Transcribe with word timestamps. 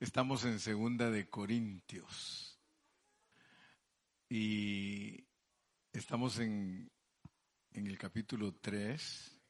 Estamos 0.00 0.44
en 0.44 0.60
segunda 0.60 1.10
de 1.10 1.28
Corintios 1.28 2.56
y 4.28 5.26
estamos 5.92 6.38
en, 6.38 6.88
el 7.72 7.98
capítulo 7.98 8.54
3 8.54 9.40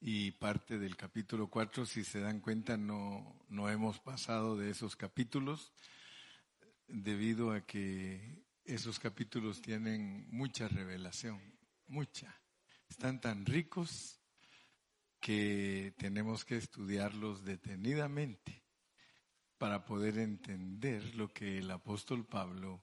y 0.00 0.32
parte 0.32 0.78
del 0.78 0.94
capítulo 0.94 1.48
4. 1.48 1.86
Si 1.86 2.04
se 2.04 2.20
dan 2.20 2.40
cuenta, 2.40 2.76
no, 2.76 3.46
no 3.48 3.70
hemos 3.70 3.98
pasado 3.98 4.58
de 4.58 4.68
esos 4.68 4.94
capítulos 4.94 5.72
debido 6.86 7.52
a 7.52 7.62
que 7.62 8.44
esos 8.66 8.98
capítulos 8.98 9.62
tienen 9.62 10.28
mucha 10.28 10.68
revelación, 10.68 11.40
mucha. 11.86 12.38
Están 12.90 13.22
tan 13.22 13.46
ricos 13.46 14.20
que 15.18 15.94
tenemos 15.96 16.44
que 16.44 16.58
estudiarlos 16.58 17.42
detenidamente 17.42 18.60
para 19.60 19.84
poder 19.84 20.16
entender 20.16 21.14
lo 21.16 21.34
que 21.34 21.58
el 21.58 21.70
apóstol 21.70 22.24
Pablo 22.24 22.82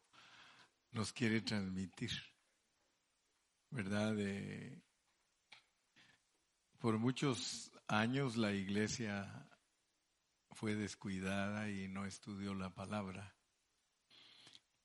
nos 0.91 1.11
quiere 1.11 1.41
transmitir. 1.41 2.11
¿Verdad? 3.71 4.15
por 6.77 6.99
muchos 6.99 7.71
años 7.87 8.37
la 8.37 8.53
iglesia 8.53 9.49
fue 10.51 10.75
descuidada 10.75 11.67
y 11.71 11.87
no 11.87 12.05
estudió 12.05 12.53
la 12.53 12.69
palabra. 12.69 13.35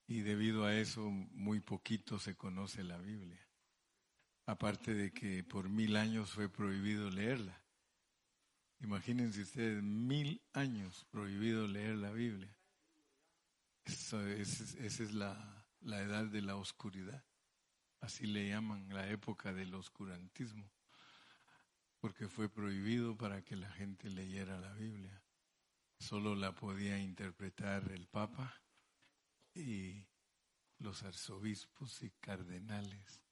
Y 0.07 0.23
debido 0.23 0.65
a 0.65 0.74
eso 0.74 1.11
muy 1.11 1.61
poquito 1.61 2.19
se 2.19 2.35
conoce 2.35 2.85
la 2.85 2.97
Biblia. 2.97 3.47
Aparte 4.47 4.95
de 4.95 5.13
que 5.13 5.45
por 5.45 5.69
mil 5.69 5.97
años 5.97 6.30
fue 6.30 6.49
prohibido 6.49 7.11
leerla. 7.11 7.62
Imagínense 8.83 9.43
ustedes, 9.43 9.81
mil 9.81 10.43
años 10.53 11.07
prohibido 11.11 11.69
leer 11.69 11.95
la 11.97 12.11
Biblia. 12.11 12.53
esa 13.85 14.29
es 14.81 15.15
la, 15.15 15.65
la 15.80 16.01
edad 16.01 16.24
de 16.24 16.43
la 16.43 16.57
oscuridad. 16.57 17.24
Así 18.01 18.27
le 18.27 18.49
llaman 18.49 18.89
la 18.89 19.09
época 19.09 19.52
del 19.52 19.73
oscurantismo. 19.74 20.69
Porque 22.01 22.29
fue 22.29 22.49
prohibido 22.49 23.16
para 23.16 23.43
que 23.43 23.55
la 23.55 23.71
gente 23.71 24.11
leyera 24.11 24.61
la 24.61 24.73
Biblia. 24.74 25.23
Solo 26.01 26.35
la 26.35 26.52
podía 26.52 26.99
interpretar 26.99 27.89
el 27.93 28.09
Papa 28.09 28.61
y 29.55 30.05
los 30.79 31.05
arzobispos 31.05 32.02
y 32.02 32.11
cardenales. 32.11 33.23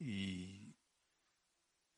Y 0.00 0.71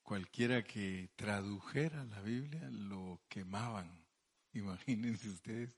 cualquiera 0.04 0.62
que 0.62 1.10
tradujera 1.16 2.04
la 2.04 2.20
Biblia 2.20 2.68
lo 2.70 3.20
quemaban. 3.28 3.90
Imagínense 4.52 5.28
ustedes 5.28 5.76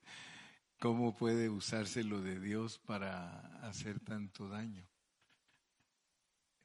cómo 0.79 1.15
puede 1.15 1.49
usarse 1.49 2.03
lo 2.03 2.21
de 2.21 2.39
Dios 2.39 2.77
para 2.77 3.39
hacer 3.67 3.99
tanto 3.99 4.47
daño. 4.49 4.87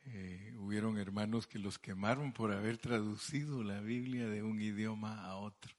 Eh, 0.04 0.54
hubieron 0.58 0.98
hermanos 0.98 1.46
que 1.46 1.60
los 1.60 1.78
quemaron 1.78 2.32
por 2.32 2.52
haber 2.52 2.77
traducido 2.77 3.62
la 3.62 3.80
Biblia 3.80 4.28
de 4.28 4.42
un 4.42 4.60
idioma 4.60 5.24
a 5.24 5.36
otro, 5.36 5.72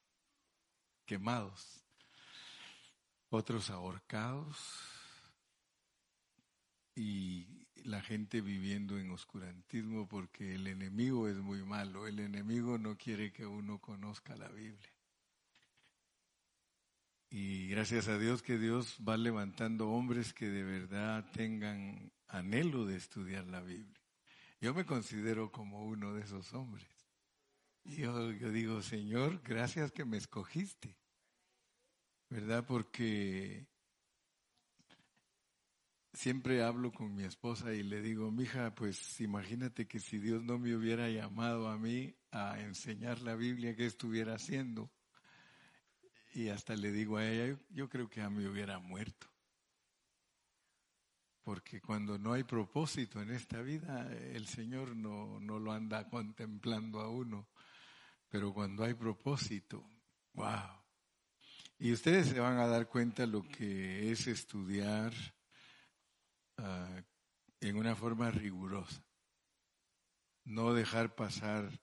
quemados, 1.05 1.83
otros 3.29 3.69
ahorcados 3.69 4.57
y 6.95 7.62
la 7.85 8.01
gente 8.01 8.41
viviendo 8.41 8.97
en 8.97 9.11
oscurantismo 9.11 10.07
porque 10.07 10.55
el 10.55 10.67
enemigo 10.67 11.27
es 11.27 11.37
muy 11.37 11.63
malo. 11.63 12.07
El 12.07 12.19
enemigo 12.19 12.77
no 12.77 12.97
quiere 12.97 13.31
que 13.31 13.45
uno 13.45 13.79
conozca 13.79 14.35
la 14.35 14.49
Biblia. 14.49 14.93
Y 17.29 17.67
gracias 17.69 18.07
a 18.07 18.19
Dios 18.19 18.43
que 18.43 18.57
Dios 18.57 18.99
va 19.07 19.17
levantando 19.17 19.89
hombres 19.89 20.33
que 20.33 20.49
de 20.49 20.63
verdad 20.63 21.25
tengan 21.31 22.11
anhelo 22.27 22.85
de 22.85 22.95
estudiar 22.95 23.45
la 23.47 23.61
Biblia. 23.61 24.01
Yo 24.61 24.73
me 24.73 24.85
considero 24.85 25.51
como 25.51 25.83
uno 25.85 26.13
de 26.13 26.21
esos 26.21 26.53
hombres. 26.53 26.87
Y 27.83 27.97
yo, 27.97 28.29
digo, 28.29 28.81
Señor, 28.81 29.41
gracias 29.43 29.91
que 29.91 30.05
me 30.05 30.17
escogiste. 30.17 30.95
¿Verdad? 32.29 32.65
Porque 32.65 33.67
siempre 36.13 36.63
hablo 36.63 36.91
con 36.91 37.15
mi 37.15 37.23
esposa 37.23 37.73
y 37.73 37.83
le 37.83 38.01
digo, 38.01 38.31
mija, 38.31 38.73
pues 38.75 39.19
imagínate 39.19 39.87
que 39.87 39.99
si 39.99 40.19
Dios 40.19 40.43
no 40.43 40.59
me 40.59 40.75
hubiera 40.75 41.09
llamado 41.09 41.67
a 41.67 41.77
mí 41.77 42.15
a 42.31 42.59
enseñar 42.61 43.21
la 43.21 43.35
Biblia, 43.35 43.75
¿qué 43.75 43.85
estuviera 43.85 44.35
haciendo? 44.35 44.91
Y 46.33 46.49
hasta 46.49 46.75
le 46.75 46.91
digo 46.91 47.17
a 47.17 47.27
ella, 47.27 47.57
yo, 47.69 47.89
creo 47.89 48.09
que 48.09 48.21
a 48.21 48.29
mí 48.29 48.45
hubiera 48.45 48.79
muerto. 48.79 49.27
Porque 51.43 51.81
cuando 51.81 52.17
no 52.17 52.33
hay 52.33 52.43
propósito 52.43 53.21
en 53.21 53.31
esta 53.31 53.61
vida, 53.61 54.09
el 54.11 54.47
Señor 54.47 54.95
no, 54.95 55.39
no 55.39 55.59
lo 55.59 55.73
anda 55.73 56.07
contemplando 56.09 57.01
a 57.01 57.09
uno. 57.09 57.49
Pero 58.29 58.53
cuando 58.53 58.83
hay 58.83 58.93
propósito, 58.93 59.83
wow. 60.33 60.81
Y 61.77 61.91
ustedes 61.91 62.27
se 62.27 62.39
van 62.39 62.57
a 62.57 62.67
dar 62.67 62.87
cuenta 62.87 63.25
lo 63.27 63.43
que 63.43 64.11
es 64.11 64.25
estudiar 64.27 65.13
En 67.59 67.75
una 67.75 67.95
forma 67.95 68.31
rigurosa. 68.31 69.03
No 70.45 70.73
dejar 70.73 71.15
pasar 71.15 71.81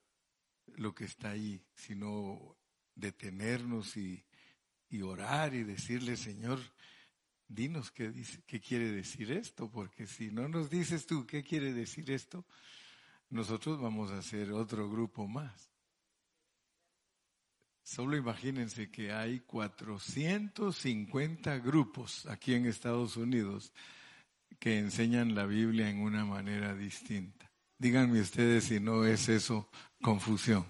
lo 0.67 0.95
que 0.95 1.05
está 1.05 1.31
ahí, 1.31 1.65
sino 1.75 2.57
detenernos 2.95 3.97
y, 3.97 4.25
y 4.89 5.03
orar 5.03 5.55
y 5.55 5.65
decirle, 5.65 6.17
Señor, 6.17 6.61
dinos 7.49 7.91
qué, 7.91 8.13
qué 8.47 8.61
quiere 8.61 8.93
decir 8.93 9.33
esto, 9.33 9.71
porque 9.71 10.07
si 10.07 10.31
no 10.31 10.49
nos 10.49 10.71
dices 10.71 11.07
tú 11.07 11.27
qué 11.27 11.43
quiere 11.43 11.73
decir 11.73 12.11
esto, 12.11 12.47
nosotros 13.31 13.81
vamos 13.81 14.11
a 14.11 14.19
hacer 14.19 14.53
otro 14.53 14.91
grupo 14.91 15.27
más. 15.27 15.71
Solo 17.83 18.15
imagínense 18.17 18.91
que 18.91 19.13
hay 19.13 19.41
450 19.41 21.59
grupos 21.59 22.27
aquí 22.27 22.55
en 22.55 22.67
Estados 22.67 23.17
Unidos 23.17 23.73
que 24.59 24.79
enseñan 24.79 25.35
la 25.35 25.47
Biblia 25.47 25.89
en 25.89 26.01
una 26.01 26.25
manera 26.25 26.75
distinta. 26.75 27.51
Díganme 27.79 28.21
ustedes 28.21 28.65
si 28.65 28.81
no 28.81 29.05
es 29.05 29.29
eso 29.29 29.71
confusión. 30.03 30.67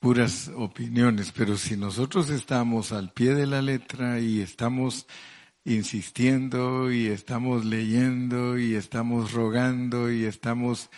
Puras 0.00 0.48
opiniones, 0.56 1.30
pero 1.30 1.56
si 1.56 1.76
nosotros 1.76 2.28
estamos 2.30 2.90
al 2.90 3.12
pie 3.12 3.34
de 3.34 3.46
la 3.46 3.62
letra 3.62 4.18
y 4.18 4.40
estamos 4.40 5.06
insistiendo 5.64 6.90
y 6.90 7.06
estamos 7.06 7.64
leyendo 7.64 8.58
y 8.58 8.74
estamos 8.74 9.32
rogando 9.32 10.10
y 10.10 10.24
estamos 10.24 10.90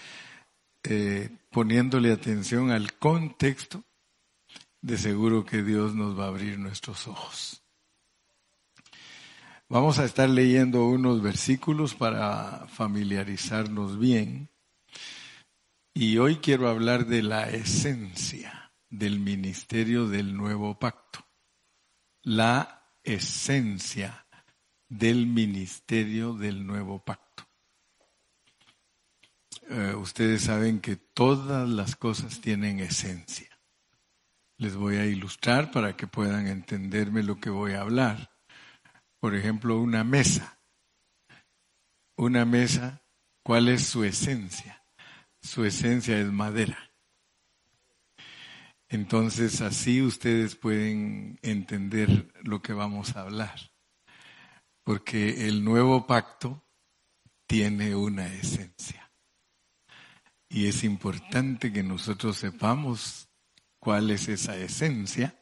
eh, 0.85 1.37
poniéndole 1.51 2.13
atención 2.13 2.71
al 2.71 2.95
contexto, 2.95 3.85
de 4.85 4.99
seguro 4.99 5.47
que 5.47 5.63
Dios 5.63 5.95
nos 5.95 6.19
va 6.19 6.25
a 6.25 6.29
abrir 6.29 6.59
nuestros 6.59 7.09
ojos. 7.09 7.64
Vamos 9.75 9.99
a 9.99 10.05
estar 10.05 10.31
leyendo 10.31 10.87
unos 10.87 11.21
versículos 11.21 11.97
para 11.97 12.69
familiarizarnos 12.69 13.99
bien. 13.99 14.49
Y 15.93 16.19
hoy 16.19 16.37
quiero 16.37 16.69
hablar 16.69 17.07
de 17.07 17.25
la 17.25 17.51
esencia 17.51 18.73
del 18.89 19.19
ministerio 19.19 20.07
del 20.07 20.37
nuevo 20.37 20.79
pacto. 20.79 21.27
La 22.23 22.89
esencia 23.03 24.29
del 24.89 25.27
ministerio 25.27 26.35
del 26.35 26.65
nuevo 26.65 27.05
pacto. 27.05 27.43
Eh, 29.71 29.97
ustedes 29.97 30.43
saben 30.43 30.79
que 30.79 30.95
todas 30.95 31.69
las 31.69 31.97
cosas 31.97 32.41
tienen 32.41 32.79
esencia. 32.79 33.51
Les 34.57 34.77
voy 34.77 34.99
a 34.99 35.07
ilustrar 35.07 35.73
para 35.73 35.97
que 35.97 36.07
puedan 36.07 36.47
entenderme 36.47 37.25
lo 37.25 37.41
que 37.41 37.51
voy 37.51 37.73
a 37.73 37.81
hablar 37.81 38.34
por 39.25 39.35
ejemplo, 39.35 39.81
una 39.81 40.05
mesa. 40.05 40.61
Una 42.15 42.45
mesa, 42.45 43.03
¿cuál 43.43 43.71
es 43.71 43.87
su 43.87 44.05
esencia? 44.05 44.85
Su 45.41 45.65
esencia 45.65 46.21
es 46.21 46.31
madera. 46.31 46.93
Entonces 48.87 49.63
así 49.63 50.03
ustedes 50.03 50.57
pueden 50.57 51.39
entender 51.41 52.35
lo 52.43 52.61
que 52.61 52.75
vamos 52.75 53.17
a 53.17 53.23
hablar. 53.23 53.73
Porque 54.83 55.49
el 55.49 55.65
nuevo 55.65 56.07
pacto 56.07 56.63
tiene 57.47 57.95
una 57.95 58.27
esencia. 58.27 59.11
Y 60.51 60.67
es 60.67 60.85
importante 60.85 61.73
que 61.73 61.83
nosotros 61.83 62.37
sepamos 62.37 63.31
cuál 63.79 64.11
es 64.11 64.29
esa 64.29 64.55
esencia 64.59 65.41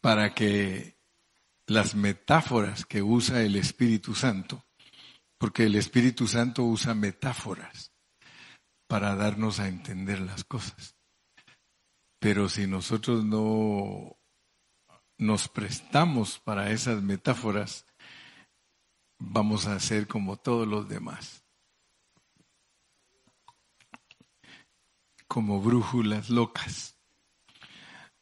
para 0.00 0.32
que 0.32 1.01
las 1.72 1.94
metáforas 1.94 2.84
que 2.84 3.02
usa 3.02 3.42
el 3.42 3.56
Espíritu 3.56 4.14
Santo, 4.14 4.66
porque 5.38 5.64
el 5.64 5.74
Espíritu 5.74 6.26
Santo 6.28 6.64
usa 6.64 6.94
metáforas 6.94 7.92
para 8.86 9.16
darnos 9.16 9.58
a 9.58 9.68
entender 9.68 10.20
las 10.20 10.44
cosas. 10.44 10.96
Pero 12.18 12.50
si 12.50 12.66
nosotros 12.66 13.24
no 13.24 14.18
nos 15.16 15.48
prestamos 15.48 16.38
para 16.40 16.70
esas 16.72 17.02
metáforas, 17.02 17.86
vamos 19.18 19.66
a 19.66 19.80
ser 19.80 20.06
como 20.06 20.36
todos 20.36 20.68
los 20.68 20.88
demás. 20.90 21.42
Como 25.26 25.62
brújulas 25.62 26.28
locas. 26.28 26.98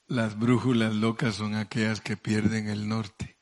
Las 0.07 0.39
brújulas 0.39 0.95
locas 0.95 1.35
son 1.35 1.57
aquellas 1.57 2.01
que 2.01 2.17
pierden 2.17 2.69
el 2.69 2.89
norte. 2.89 3.40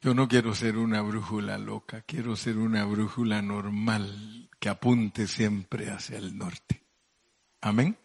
Yo 0.00 0.14
no 0.14 0.28
quiero 0.28 0.54
ser 0.54 0.76
una 0.76 1.02
brújula 1.02 1.58
loca, 1.58 2.02
quiero 2.02 2.36
ser 2.36 2.56
una 2.56 2.84
brújula 2.84 3.42
normal 3.42 4.48
que 4.60 4.68
apunte 4.68 5.26
siempre 5.26 5.90
hacia 5.90 6.18
el 6.18 6.38
norte. 6.38 6.84
Amén. 7.60 7.98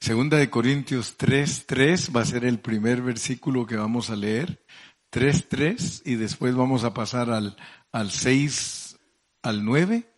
Segunda 0.00 0.36
de 0.36 0.50
Corintios 0.50 1.16
3, 1.16 1.66
3 1.66 2.10
va 2.16 2.22
a 2.22 2.26
ser 2.26 2.44
el 2.44 2.58
primer 2.58 3.02
versículo 3.02 3.66
que 3.66 3.76
vamos 3.76 4.10
a 4.10 4.16
leer. 4.16 4.64
3, 5.10 5.48
3 5.48 6.02
y 6.06 6.16
después 6.16 6.56
vamos 6.56 6.82
a 6.82 6.92
pasar 6.92 7.30
al, 7.30 7.56
al 7.92 8.10
6, 8.10 8.98
al 9.42 9.64
9, 9.64 10.12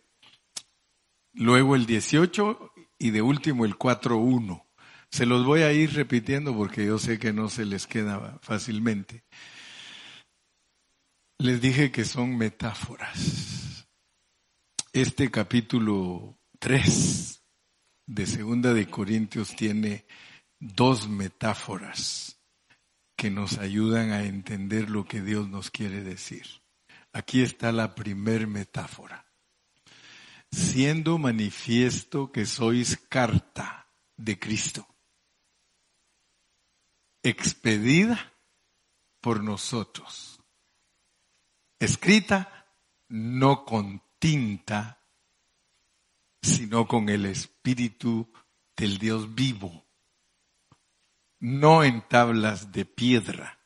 luego 1.33 1.75
el 1.75 1.85
18 1.85 2.71
y 2.97 3.11
de 3.11 3.21
último 3.21 3.65
el 3.65 3.77
4, 3.77 4.17
1. 4.17 4.65
Se 5.11 5.27
los 5.27 5.45
voy 5.45 5.61
a 5.61 5.71
ir 5.71 5.93
repitiendo 5.93 6.55
porque 6.55 6.85
yo 6.85 6.97
sé 6.97 7.19
que 7.19 7.31
no 7.31 7.47
se 7.47 7.65
les 7.65 7.85
queda 7.85 8.39
fácilmente. 8.41 9.23
Les 11.43 11.59
dije 11.59 11.91
que 11.91 12.05
son 12.05 12.37
metáforas. 12.37 13.87
Este 14.93 15.31
capítulo 15.31 16.39
3 16.59 17.43
de 18.05 18.27
Segunda 18.27 18.75
de 18.75 18.85
Corintios 18.85 19.55
tiene 19.55 20.05
dos 20.59 21.09
metáforas 21.09 22.39
que 23.17 23.31
nos 23.31 23.57
ayudan 23.57 24.11
a 24.11 24.25
entender 24.25 24.91
lo 24.91 25.05
que 25.05 25.23
Dios 25.23 25.49
nos 25.49 25.71
quiere 25.71 26.03
decir. 26.03 26.45
Aquí 27.11 27.41
está 27.41 27.71
la 27.71 27.95
primer 27.95 28.45
metáfora. 28.45 29.25
Siendo 30.51 31.17
manifiesto 31.17 32.31
que 32.31 32.45
sois 32.45 32.97
carta 33.09 33.87
de 34.15 34.37
Cristo, 34.37 34.87
expedida 37.23 38.31
por 39.21 39.43
nosotros 39.43 40.30
escrita 41.81 42.67
no 43.09 43.65
con 43.65 44.03
tinta, 44.19 45.03
sino 46.41 46.87
con 46.87 47.09
el 47.09 47.25
espíritu 47.25 48.31
del 48.77 48.99
Dios 48.99 49.33
vivo, 49.33 49.87
no 51.39 51.83
en 51.83 52.07
tablas 52.07 52.71
de 52.71 52.85
piedra, 52.85 53.59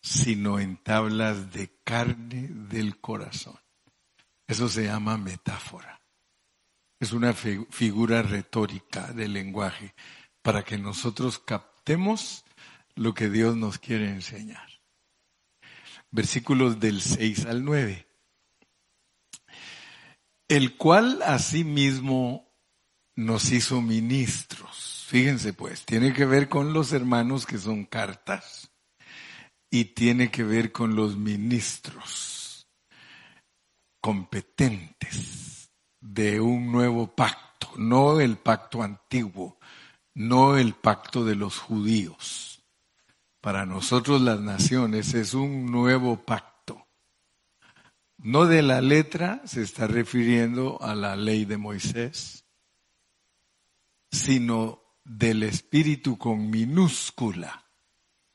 sino 0.00 0.60
en 0.60 0.76
tablas 0.76 1.52
de 1.52 1.76
carne 1.82 2.48
del 2.48 3.00
corazón. 3.00 3.58
Eso 4.46 4.68
se 4.68 4.84
llama 4.84 5.18
metáfora. 5.18 6.00
Es 7.00 7.12
una 7.12 7.34
figura 7.34 8.22
retórica 8.22 9.12
del 9.12 9.32
lenguaje 9.32 9.94
para 10.42 10.62
que 10.62 10.78
nosotros 10.78 11.40
captemos 11.40 12.44
lo 12.94 13.14
que 13.14 13.28
Dios 13.28 13.56
nos 13.56 13.78
quiere 13.78 14.08
enseñar 14.10 14.67
versículos 16.10 16.80
del 16.80 17.00
6 17.00 17.46
al 17.46 17.64
9. 17.64 18.06
El 20.48 20.76
cual 20.76 21.22
asimismo 21.22 22.54
nos 23.16 23.50
hizo 23.52 23.82
ministros. 23.82 25.04
Fíjense 25.08 25.52
pues, 25.52 25.84
tiene 25.84 26.12
que 26.12 26.24
ver 26.24 26.48
con 26.48 26.72
los 26.72 26.92
hermanos 26.92 27.46
que 27.46 27.58
son 27.58 27.84
cartas 27.84 28.70
y 29.70 29.86
tiene 29.86 30.30
que 30.30 30.44
ver 30.44 30.72
con 30.72 30.96
los 30.96 31.16
ministros 31.16 32.68
competentes 34.00 35.70
de 36.00 36.40
un 36.40 36.70
nuevo 36.70 37.14
pacto, 37.14 37.70
no 37.76 38.20
el 38.20 38.38
pacto 38.38 38.82
antiguo, 38.82 39.58
no 40.14 40.56
el 40.56 40.74
pacto 40.74 41.24
de 41.24 41.34
los 41.34 41.58
judíos 41.58 42.47
para 43.48 43.64
nosotros 43.64 44.20
las 44.20 44.42
naciones 44.42 45.14
es 45.14 45.32
un 45.32 45.72
nuevo 45.72 46.22
pacto. 46.22 46.86
No 48.18 48.44
de 48.44 48.60
la 48.60 48.82
letra 48.82 49.40
se 49.46 49.62
está 49.62 49.86
refiriendo 49.86 50.76
a 50.82 50.94
la 50.94 51.16
ley 51.16 51.46
de 51.46 51.56
Moisés, 51.56 52.44
sino 54.10 54.82
del 55.02 55.44
espíritu 55.44 56.18
con 56.18 56.50
minúscula, 56.50 57.64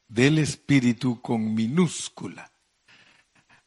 del 0.08 0.40
espíritu 0.40 1.22
con 1.22 1.54
minúscula. 1.54 2.52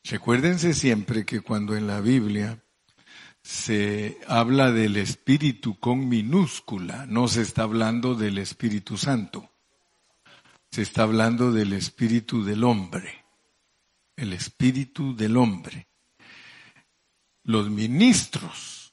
Recuérdense 0.02 0.74
siempre 0.74 1.24
que 1.24 1.42
cuando 1.42 1.76
en 1.76 1.86
la 1.86 2.00
Biblia 2.00 2.60
se 3.44 4.18
habla 4.26 4.72
del 4.72 4.96
espíritu 4.96 5.78
con 5.78 6.08
minúscula, 6.08 7.06
no 7.06 7.28
se 7.28 7.42
está 7.42 7.62
hablando 7.62 8.16
del 8.16 8.38
Espíritu 8.38 8.96
Santo 8.96 9.48
se 10.76 10.82
está 10.82 11.04
hablando 11.04 11.52
del 11.52 11.72
espíritu 11.72 12.44
del 12.44 12.62
hombre, 12.62 13.24
el 14.14 14.34
espíritu 14.34 15.16
del 15.16 15.38
hombre. 15.38 15.88
Los 17.44 17.70
ministros 17.70 18.92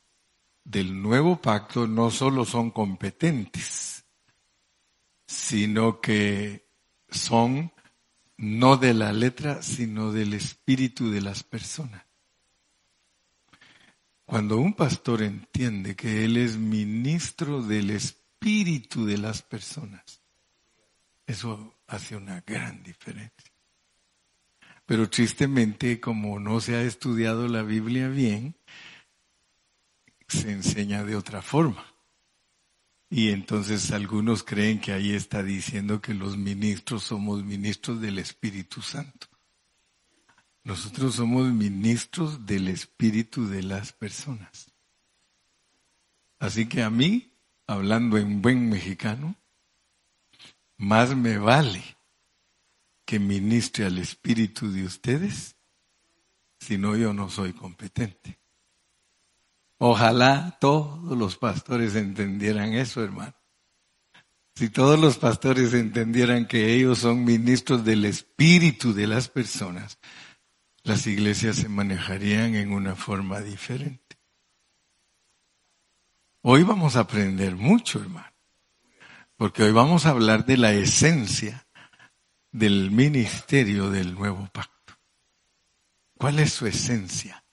del 0.63 1.01
nuevo 1.01 1.41
pacto 1.41 1.85
no 1.85 2.09
solo 2.09 2.45
son 2.45 2.71
competentes, 2.71 4.05
sino 5.27 5.99
que 5.99 6.69
son 7.09 7.73
no 8.37 8.77
de 8.77 8.93
la 8.93 9.11
letra, 9.11 9.61
sino 9.61 10.13
del 10.13 10.35
espíritu 10.35 11.11
de 11.11 11.19
las 11.19 11.43
personas. 11.43 12.05
Cuando 14.23 14.57
un 14.57 14.73
pastor 14.73 15.21
entiende 15.21 15.97
que 15.97 16.23
él 16.23 16.37
es 16.37 16.55
ministro 16.55 17.61
del 17.61 17.89
espíritu 17.89 19.05
de 19.05 19.17
las 19.17 19.41
personas, 19.41 20.23
eso 21.25 21.72
hace 21.87 22.15
una 22.15 22.41
gran 22.41 22.83
diferencia. 22.83 23.51
Pero 24.85 25.09
tristemente, 25.09 25.99
como 25.99 26.39
no 26.39 26.59
se 26.59 26.75
ha 26.75 26.81
estudiado 26.81 27.47
la 27.47 27.63
Biblia 27.63 28.09
bien, 28.09 28.55
se 30.27 30.51
enseña 30.51 31.03
de 31.03 31.15
otra 31.15 31.41
forma. 31.41 31.85
Y 33.09 33.29
entonces 33.29 33.91
algunos 33.91 34.43
creen 34.43 34.79
que 34.79 34.91
ahí 34.91 35.13
está 35.13 35.43
diciendo 35.43 36.01
que 36.01 36.13
los 36.13 36.35
ministros 36.35 37.03
somos 37.03 37.43
ministros 37.43 38.01
del 38.01 38.17
Espíritu 38.17 38.81
Santo. 38.81 39.27
Nosotros 40.63 41.15
somos 41.15 41.51
ministros 41.53 42.45
del 42.45 42.67
Espíritu 42.69 43.47
de 43.47 43.63
las 43.63 43.93
personas. 43.93 44.71
Así 46.39 46.65
que 46.65 46.81
a 46.81 46.89
mí, 46.89 47.33
hablando 47.67 48.17
en 48.17 48.41
buen 48.41 48.69
mexicano, 48.69 49.35
más 50.77 51.15
me 51.15 51.37
vale 51.37 51.83
que 53.05 53.19
ministre 53.19 53.85
al 53.85 53.97
espíritu 53.97 54.71
de 54.71 54.85
ustedes, 54.85 55.55
si 56.59 56.77
no 56.77 56.95
yo 56.95 57.13
no 57.13 57.29
soy 57.29 57.53
competente. 57.53 58.39
Ojalá 59.77 60.57
todos 60.61 61.17
los 61.17 61.37
pastores 61.37 61.95
entendieran 61.95 62.73
eso, 62.73 63.03
hermano. 63.03 63.35
Si 64.55 64.69
todos 64.69 64.99
los 64.99 65.17
pastores 65.17 65.73
entendieran 65.73 66.47
que 66.47 66.73
ellos 66.73 66.99
son 66.99 67.25
ministros 67.25 67.83
del 67.83 68.05
espíritu 68.05 68.93
de 68.93 69.07
las 69.07 69.27
personas, 69.27 69.97
las 70.83 71.07
iglesias 71.07 71.57
se 71.57 71.69
manejarían 71.69 72.55
en 72.55 72.71
una 72.71 72.95
forma 72.95 73.41
diferente. 73.41 74.17
Hoy 76.41 76.63
vamos 76.63 76.95
a 76.95 77.01
aprender 77.01 77.55
mucho, 77.55 77.99
hermano 77.99 78.32
porque 79.37 79.63
hoy 79.63 79.71
vamos 79.71 80.05
a 80.05 80.09
hablar 80.09 80.45
de 80.45 80.57
la 80.57 80.73
esencia 80.73 81.65
del 82.51 82.91
ministerio 82.91 83.89
del 83.89 84.13
nuevo 84.13 84.47
pacto. 84.51 84.93
¿Cuál 86.17 86.39
es 86.39 86.53
su 86.53 86.67
esencia? 86.67 87.43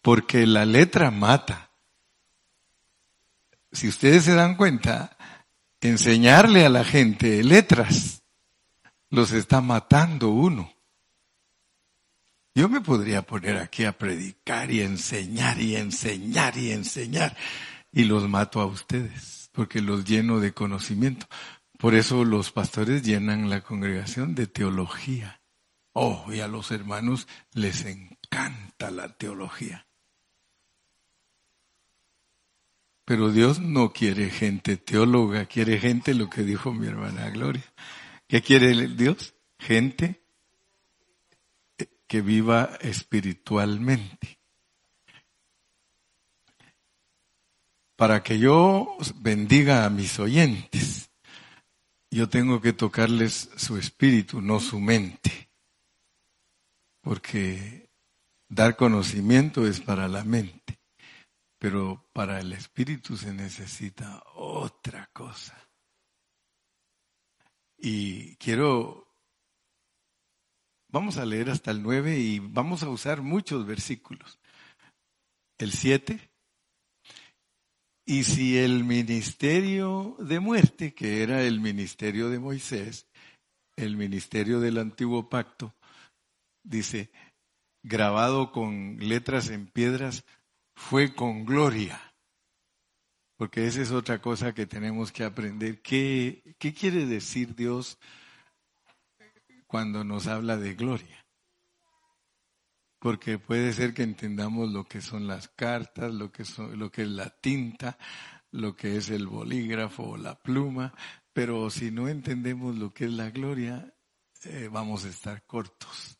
Porque 0.00 0.46
la 0.46 0.64
letra 0.64 1.10
mata. 1.10 1.70
Si 3.72 3.88
ustedes 3.88 4.24
se 4.24 4.34
dan 4.34 4.56
cuenta, 4.56 5.16
enseñarle 5.80 6.64
a 6.64 6.70
la 6.70 6.84
gente 6.84 7.42
letras 7.42 8.22
los 9.10 9.32
está 9.32 9.60
matando 9.60 10.30
uno. 10.30 10.72
Yo 12.54 12.68
me 12.68 12.80
podría 12.80 13.22
poner 13.22 13.58
aquí 13.58 13.84
a 13.84 13.92
predicar 13.92 14.70
y 14.70 14.80
enseñar 14.80 15.60
y 15.60 15.76
enseñar 15.76 16.56
y 16.56 16.72
enseñar 16.72 17.36
y 17.96 18.04
los 18.04 18.28
mato 18.28 18.60
a 18.60 18.66
ustedes, 18.66 19.48
porque 19.52 19.80
los 19.80 20.04
lleno 20.04 20.38
de 20.38 20.52
conocimiento. 20.52 21.26
Por 21.78 21.94
eso 21.94 22.26
los 22.26 22.52
pastores 22.52 23.02
llenan 23.02 23.48
la 23.48 23.62
congregación 23.62 24.34
de 24.34 24.46
teología. 24.46 25.40
Oh, 25.94 26.26
y 26.30 26.40
a 26.40 26.46
los 26.46 26.72
hermanos 26.72 27.26
les 27.54 27.86
encanta 27.86 28.90
la 28.90 29.16
teología. 29.16 29.86
Pero 33.06 33.30
Dios 33.30 33.60
no 33.60 33.94
quiere 33.94 34.28
gente 34.28 34.76
teóloga, 34.76 35.46
quiere 35.46 35.78
gente, 35.78 36.12
lo 36.12 36.28
que 36.28 36.42
dijo 36.42 36.74
mi 36.74 36.88
hermana 36.88 37.30
Gloria. 37.30 37.64
¿Qué 38.28 38.42
quiere 38.42 38.88
Dios? 38.88 39.32
Gente 39.58 40.22
que 42.06 42.20
viva 42.20 42.76
espiritualmente. 42.82 44.35
Para 47.96 48.22
que 48.22 48.38
yo 48.38 48.96
bendiga 49.16 49.84
a 49.84 49.90
mis 49.90 50.18
oyentes, 50.18 51.10
yo 52.10 52.28
tengo 52.28 52.60
que 52.60 52.72
tocarles 52.72 53.50
su 53.56 53.78
espíritu, 53.78 54.40
no 54.40 54.60
su 54.60 54.78
mente. 54.78 55.50
Porque 57.00 57.90
dar 58.48 58.76
conocimiento 58.76 59.66
es 59.66 59.80
para 59.80 60.08
la 60.08 60.24
mente, 60.24 60.78
pero 61.58 62.08
para 62.12 62.40
el 62.40 62.52
espíritu 62.52 63.16
se 63.16 63.32
necesita 63.32 64.22
otra 64.34 65.08
cosa. 65.12 65.56
Y 67.78 68.36
quiero 68.36 69.06
Vamos 70.88 71.18
a 71.18 71.26
leer 71.26 71.50
hasta 71.50 71.70
el 71.72 71.82
9 71.82 72.18
y 72.18 72.38
vamos 72.38 72.82
a 72.82 72.88
usar 72.88 73.20
muchos 73.20 73.66
versículos. 73.66 74.38
El 75.58 75.72
7. 75.72 76.30
Y 78.06 78.24
si 78.24 78.56
el 78.56 78.84
ministerio 78.84 80.16
de 80.20 80.38
muerte, 80.40 80.94
que 80.94 81.22
era 81.22 81.42
el 81.42 81.60
ministerio 81.60 82.30
de 82.30 82.38
Moisés, 82.38 83.06
el 83.76 83.96
ministerio 83.96 84.60
del 84.60 84.78
antiguo 84.78 85.28
pacto, 85.28 85.74
dice, 86.62 87.10
grabado 87.82 88.52
con 88.52 88.98
letras 89.00 89.50
en 89.50 89.66
piedras, 89.66 90.24
fue 90.76 91.14
con 91.14 91.44
gloria. 91.44 92.00
Porque 93.36 93.66
esa 93.66 93.82
es 93.82 93.90
otra 93.90 94.22
cosa 94.22 94.54
que 94.54 94.66
tenemos 94.66 95.12
que 95.12 95.24
aprender. 95.24 95.82
¿Qué, 95.82 96.54
qué 96.58 96.72
quiere 96.72 97.06
decir 97.06 97.54
Dios 97.54 97.98
cuando 99.66 100.04
nos 100.04 100.26
habla 100.26 100.56
de 100.56 100.74
gloria. 100.74 101.25
Porque 102.98 103.38
puede 103.38 103.72
ser 103.72 103.94
que 103.94 104.02
entendamos 104.02 104.72
lo 104.72 104.84
que 104.84 105.00
son 105.00 105.26
las 105.26 105.48
cartas, 105.48 106.12
lo 106.12 106.32
que, 106.32 106.42
es 106.42 107.08
la 107.08 107.30
tinta, 107.30 107.98
lo 108.50 108.74
que 108.74 108.96
es 108.96 109.10
el 109.10 109.26
bolígrafo 109.26 110.02
o 110.10 110.16
la 110.16 110.34
pluma, 110.40 110.94
pero 111.32 111.68
si 111.70 111.90
no 111.90 112.08
entendemos 112.08 112.76
lo 112.76 112.92
que 112.94 113.04
es 113.04 113.12
la 113.12 113.30
gloria, 113.30 113.94
eh, 114.44 114.68
vamos 114.72 115.04
a 115.04 115.08
estar 115.08 115.44
cortos. 115.44 116.18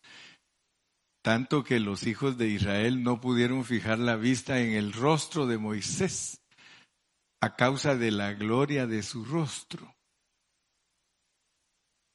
Tanto 1.22 1.64
que 1.64 1.80
los 1.80 2.06
hijos 2.06 2.38
de 2.38 2.48
Israel 2.48 3.02
no 3.02 3.20
pudieron 3.20 3.64
fijar 3.64 3.98
la 3.98 4.16
vista 4.16 4.60
en 4.60 4.74
el 4.74 4.92
rostro 4.92 5.46
de 5.46 5.58
Moisés 5.58 6.40
a 7.40 7.56
causa 7.56 7.96
de 7.96 8.10
la 8.10 8.32
gloria 8.34 8.86
de 8.86 9.02
su 9.02 9.24
rostro. 9.24 9.96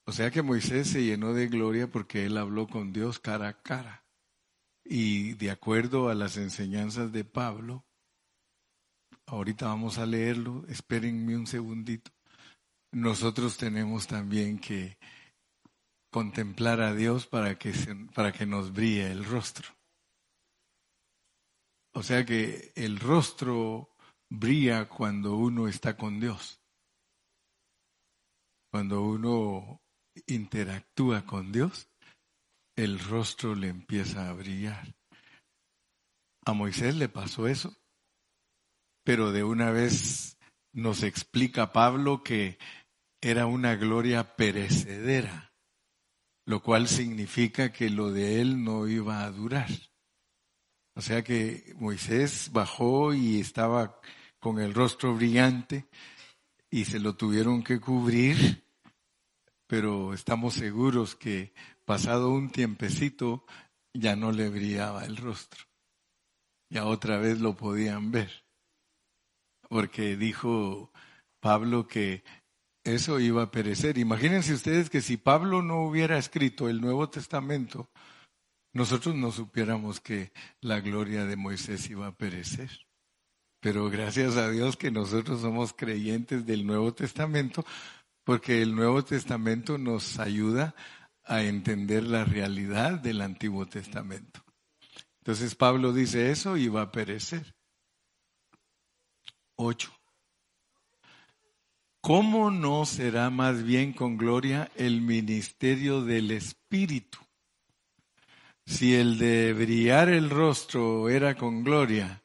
O 0.05 0.11
sea 0.11 0.31
que 0.31 0.41
Moisés 0.41 0.89
se 0.89 1.03
llenó 1.03 1.33
de 1.33 1.47
gloria 1.47 1.89
porque 1.89 2.25
él 2.25 2.37
habló 2.37 2.67
con 2.67 2.91
Dios 2.91 3.19
cara 3.19 3.47
a 3.49 3.61
cara. 3.61 4.00
Y 4.83 5.33
de 5.33 5.51
acuerdo 5.51 6.09
a 6.09 6.15
las 6.15 6.37
enseñanzas 6.37 7.11
de 7.11 7.23
Pablo, 7.23 7.85
ahorita 9.25 9.67
vamos 9.67 9.97
a 9.97 10.05
leerlo, 10.05 10.65
espérenme 10.67 11.37
un 11.37 11.47
segundito, 11.47 12.11
nosotros 12.91 13.57
tenemos 13.57 14.07
también 14.07 14.59
que 14.59 14.97
contemplar 16.11 16.81
a 16.81 16.93
Dios 16.93 17.25
para 17.25 17.57
que, 17.57 17.73
para 18.13 18.33
que 18.33 18.45
nos 18.45 18.73
brille 18.73 19.11
el 19.11 19.23
rostro. 19.23 19.69
O 21.93 22.03
sea 22.03 22.25
que 22.25 22.71
el 22.75 22.99
rostro 22.99 23.89
brilla 24.29 24.87
cuando 24.87 25.35
uno 25.35 25.67
está 25.67 25.97
con 25.97 26.19
Dios. 26.19 26.61
Cuando 28.71 29.01
uno 29.01 29.81
interactúa 30.27 31.25
con 31.25 31.51
Dios, 31.51 31.90
el 32.83 32.99
rostro 32.99 33.53
le 33.53 33.67
empieza 33.67 34.27
a 34.29 34.33
brillar. 34.33 34.95
A 36.45 36.53
Moisés 36.53 36.95
le 36.95 37.09
pasó 37.09 37.47
eso, 37.47 37.77
pero 39.03 39.31
de 39.31 39.43
una 39.43 39.69
vez 39.69 40.37
nos 40.73 41.03
explica 41.03 41.73
Pablo 41.73 42.23
que 42.23 42.57
era 43.21 43.45
una 43.45 43.75
gloria 43.75 44.35
perecedera, 44.35 45.53
lo 46.47 46.63
cual 46.63 46.87
significa 46.87 47.71
que 47.71 47.91
lo 47.91 48.11
de 48.11 48.41
él 48.41 48.63
no 48.63 48.87
iba 48.87 49.23
a 49.23 49.31
durar. 49.31 49.69
O 50.95 51.01
sea 51.01 51.23
que 51.23 51.73
Moisés 51.77 52.49
bajó 52.51 53.13
y 53.13 53.39
estaba 53.39 54.01
con 54.39 54.59
el 54.59 54.73
rostro 54.73 55.15
brillante 55.15 55.87
y 56.71 56.85
se 56.85 56.99
lo 56.99 57.15
tuvieron 57.15 57.63
que 57.63 57.79
cubrir 57.79 58.61
pero 59.71 60.13
estamos 60.13 60.55
seguros 60.55 61.15
que 61.15 61.53
pasado 61.85 62.29
un 62.29 62.49
tiempecito 62.49 63.45
ya 63.93 64.15
no 64.15 64.31
le 64.31 64.49
brillaba 64.49 65.05
el 65.05 65.17
rostro. 65.17 65.65
Ya 66.69 66.85
otra 66.85 67.17
vez 67.17 67.39
lo 67.39 67.55
podían 67.55 68.11
ver. 68.11 68.45
Porque 69.69 70.15
dijo 70.15 70.91
Pablo 71.41 71.87
que 71.87 72.23
eso 72.83 73.19
iba 73.19 73.43
a 73.43 73.51
perecer. 73.51 73.97
Imagínense 73.97 74.53
ustedes 74.53 74.89
que 74.89 75.01
si 75.01 75.17
Pablo 75.17 75.61
no 75.61 75.83
hubiera 75.83 76.17
escrito 76.17 76.69
el 76.69 76.81
Nuevo 76.81 77.09
Testamento, 77.09 77.89
nosotros 78.73 79.15
no 79.15 79.31
supiéramos 79.31 79.99
que 79.99 80.31
la 80.61 80.79
gloria 80.79 81.25
de 81.25 81.35
Moisés 81.35 81.89
iba 81.89 82.07
a 82.07 82.15
perecer. 82.15 82.69
Pero 83.59 83.89
gracias 83.89 84.37
a 84.37 84.49
Dios 84.49 84.77
que 84.77 84.91
nosotros 84.91 85.41
somos 85.41 85.73
creyentes 85.73 86.45
del 86.45 86.65
Nuevo 86.65 86.93
Testamento, 86.93 87.65
porque 88.23 88.61
el 88.61 88.75
Nuevo 88.75 89.03
Testamento 89.03 89.77
nos 89.77 90.17
ayuda 90.19 90.73
a 91.31 91.43
entender 91.43 92.03
la 92.03 92.25
realidad 92.25 92.99
del 92.99 93.21
Antiguo 93.21 93.65
Testamento. 93.65 94.43
Entonces 95.19 95.55
Pablo 95.55 95.93
dice 95.93 96.29
eso 96.29 96.57
y 96.57 96.67
va 96.67 96.81
a 96.81 96.91
perecer. 96.91 97.55
Ocho. 99.55 99.93
¿Cómo 102.01 102.51
no 102.51 102.85
será 102.85 103.29
más 103.29 103.63
bien 103.63 103.93
con 103.93 104.17
gloria 104.17 104.69
el 104.75 104.99
ministerio 104.99 106.01
del 106.01 106.31
Espíritu? 106.31 107.19
Si 108.65 108.95
el 108.95 109.17
de 109.17 109.53
brillar 109.53 110.09
el 110.09 110.29
rostro 110.29 111.07
era 111.07 111.35
con 111.35 111.63
gloria, 111.63 112.23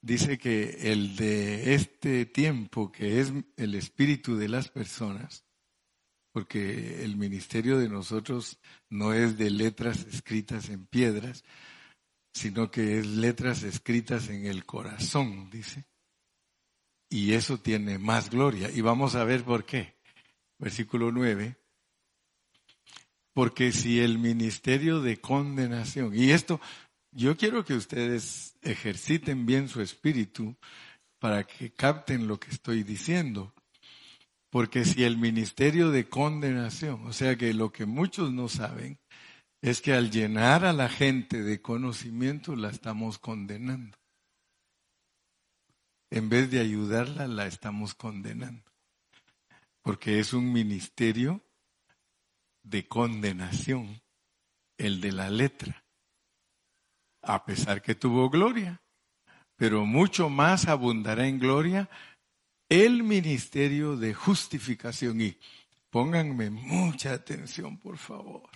dice 0.00 0.38
que 0.38 0.92
el 0.92 1.16
de 1.16 1.74
este 1.74 2.26
tiempo, 2.26 2.92
que 2.92 3.20
es 3.20 3.32
el 3.56 3.74
espíritu 3.74 4.36
de 4.36 4.48
las 4.48 4.68
personas, 4.68 5.47
porque 6.38 7.02
el 7.02 7.16
ministerio 7.16 7.78
de 7.78 7.88
nosotros 7.88 8.60
no 8.88 9.12
es 9.12 9.36
de 9.38 9.50
letras 9.50 10.06
escritas 10.08 10.68
en 10.68 10.86
piedras, 10.86 11.42
sino 12.32 12.70
que 12.70 13.00
es 13.00 13.06
letras 13.08 13.64
escritas 13.64 14.28
en 14.28 14.46
el 14.46 14.64
corazón, 14.64 15.50
dice. 15.50 15.84
Y 17.10 17.32
eso 17.32 17.58
tiene 17.58 17.98
más 17.98 18.30
gloria. 18.30 18.70
Y 18.70 18.82
vamos 18.82 19.16
a 19.16 19.24
ver 19.24 19.42
por 19.42 19.66
qué. 19.66 19.96
Versículo 20.60 21.10
9. 21.10 21.56
Porque 23.32 23.72
si 23.72 23.98
el 23.98 24.20
ministerio 24.20 25.00
de 25.00 25.20
condenación, 25.20 26.14
y 26.14 26.30
esto 26.30 26.60
yo 27.10 27.36
quiero 27.36 27.64
que 27.64 27.74
ustedes 27.74 28.56
ejerciten 28.62 29.44
bien 29.44 29.66
su 29.66 29.82
espíritu 29.82 30.56
para 31.18 31.42
que 31.42 31.72
capten 31.72 32.28
lo 32.28 32.38
que 32.38 32.52
estoy 32.52 32.84
diciendo. 32.84 33.52
Porque 34.50 34.84
si 34.84 35.04
el 35.04 35.18
ministerio 35.18 35.90
de 35.90 36.08
condenación, 36.08 37.06
o 37.06 37.12
sea 37.12 37.36
que 37.36 37.52
lo 37.52 37.70
que 37.70 37.86
muchos 37.86 38.32
no 38.32 38.48
saben, 38.48 38.98
es 39.60 39.80
que 39.80 39.92
al 39.92 40.10
llenar 40.10 40.64
a 40.64 40.72
la 40.72 40.88
gente 40.88 41.42
de 41.42 41.60
conocimiento 41.60 42.56
la 42.56 42.70
estamos 42.70 43.18
condenando. 43.18 43.98
En 46.10 46.28
vez 46.28 46.50
de 46.50 46.60
ayudarla, 46.60 47.26
la 47.26 47.46
estamos 47.46 47.94
condenando. 47.94 48.64
Porque 49.82 50.20
es 50.20 50.32
un 50.32 50.52
ministerio 50.52 51.42
de 52.62 52.86
condenación, 52.86 54.00
el 54.78 55.00
de 55.00 55.12
la 55.12 55.28
letra 55.28 55.84
a 57.22 57.44
pesar 57.44 57.82
que 57.82 57.94
tuvo 57.94 58.30
gloria, 58.30 58.80
pero 59.56 59.84
mucho 59.84 60.28
más 60.28 60.68
abundará 60.68 61.26
en 61.26 61.38
gloria 61.38 61.88
el 62.68 63.02
ministerio 63.02 63.96
de 63.96 64.14
justificación. 64.14 65.20
Y 65.20 65.38
pónganme 65.90 66.50
mucha 66.50 67.12
atención, 67.12 67.78
por 67.78 67.98
favor, 67.98 68.50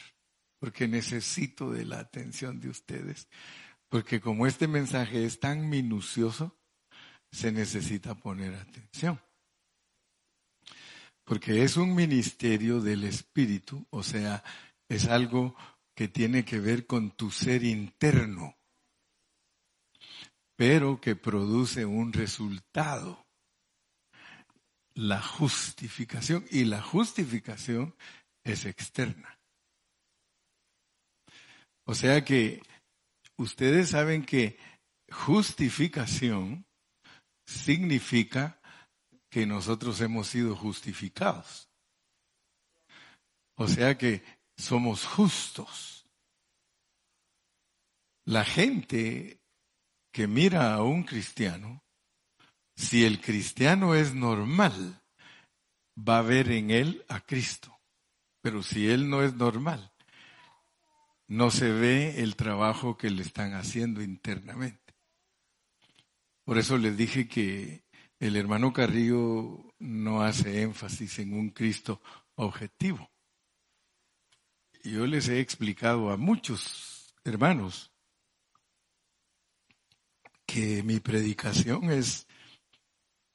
porque 0.59 0.88
necesito 0.88 1.71
de 1.71 1.85
la 1.85 2.00
atención 2.00 2.61
de 2.61 2.69
ustedes, 2.69 3.28
porque 3.88 4.21
como 4.21 4.47
este 4.47 4.69
mensaje 4.69 5.25
es 5.25 5.40
tan 5.40 5.69
minucioso, 5.69 6.57
se 7.31 7.52
necesita 7.52 8.14
poner 8.14 8.54
atención. 8.54 9.21
Porque 11.25 11.62
es 11.62 11.76
un 11.76 11.95
ministerio 11.95 12.81
del 12.81 13.04
Espíritu, 13.04 13.87
o 13.90 14.02
sea, 14.02 14.42
es 14.88 15.07
algo 15.07 15.57
que 15.95 16.09
tiene 16.09 16.45
que 16.45 16.59
ver 16.61 16.87
con 16.87 17.11
tu 17.12 17.31
ser 17.31 17.64
interno. 17.64 18.57
pero 20.57 21.00
que 21.00 21.16
produce 21.16 21.85
un 21.85 22.12
resultado. 22.12 23.22
La 24.95 25.23
justificación 25.23 26.45
y 26.51 26.65
la 26.65 26.83
justificación 26.83 27.95
es 28.45 28.67
externa. 28.67 29.39
O 31.85 31.95
sea 31.95 32.25
que 32.25 32.63
ustedes 33.37 33.91
saben 33.91 34.25
que 34.25 34.59
justificación 35.11 36.67
significa 37.47 38.61
que 39.31 39.47
nosotros 39.47 40.01
hemos 40.01 40.29
sido 40.29 40.55
justificados. 40.55 41.71
O 43.57 43.67
sea 43.67 43.97
que 43.97 44.23
somos 44.57 45.07
justos. 45.07 46.07
La 48.25 48.45
gente 48.45 49.41
que 50.13 50.27
mira 50.27 50.75
a 50.75 50.83
un 50.83 51.03
cristiano, 51.03 51.82
si 52.75 53.05
el 53.05 53.21
cristiano 53.21 53.95
es 53.95 54.14
normal, 54.14 55.02
va 55.97 56.19
a 56.19 56.23
ver 56.23 56.50
en 56.50 56.71
él 56.71 57.05
a 57.09 57.21
Cristo. 57.21 57.79
Pero 58.41 58.62
si 58.62 58.88
él 58.88 59.09
no 59.09 59.23
es 59.23 59.35
normal, 59.35 59.93
no 61.29 61.50
se 61.50 61.71
ve 61.71 62.23
el 62.23 62.37
trabajo 62.37 62.97
que 62.97 63.11
le 63.11 63.23
están 63.23 63.55
haciendo 63.55 64.02
internamente. 64.02 64.95
Por 66.45 66.59
eso 66.59 66.76
les 66.76 66.97
dije 66.97 67.29
que 67.29 67.85
el 68.19 68.37
hermano 68.37 68.73
Carrillo 68.73 69.73
no 69.79 70.23
hace 70.23 70.62
énfasis 70.62 71.19
en 71.21 71.35
un 71.35 71.50
Cristo 71.50 72.00
objetivo. 72.35 73.11
Yo 74.83 75.07
les 75.07 75.29
he 75.29 75.41
explicado 75.41 76.11
a 76.11 76.17
muchos 76.17 77.14
hermanos 77.25 77.93
que 80.45 80.83
mi 80.83 80.99
predicación 80.99 81.91
es 81.91 82.26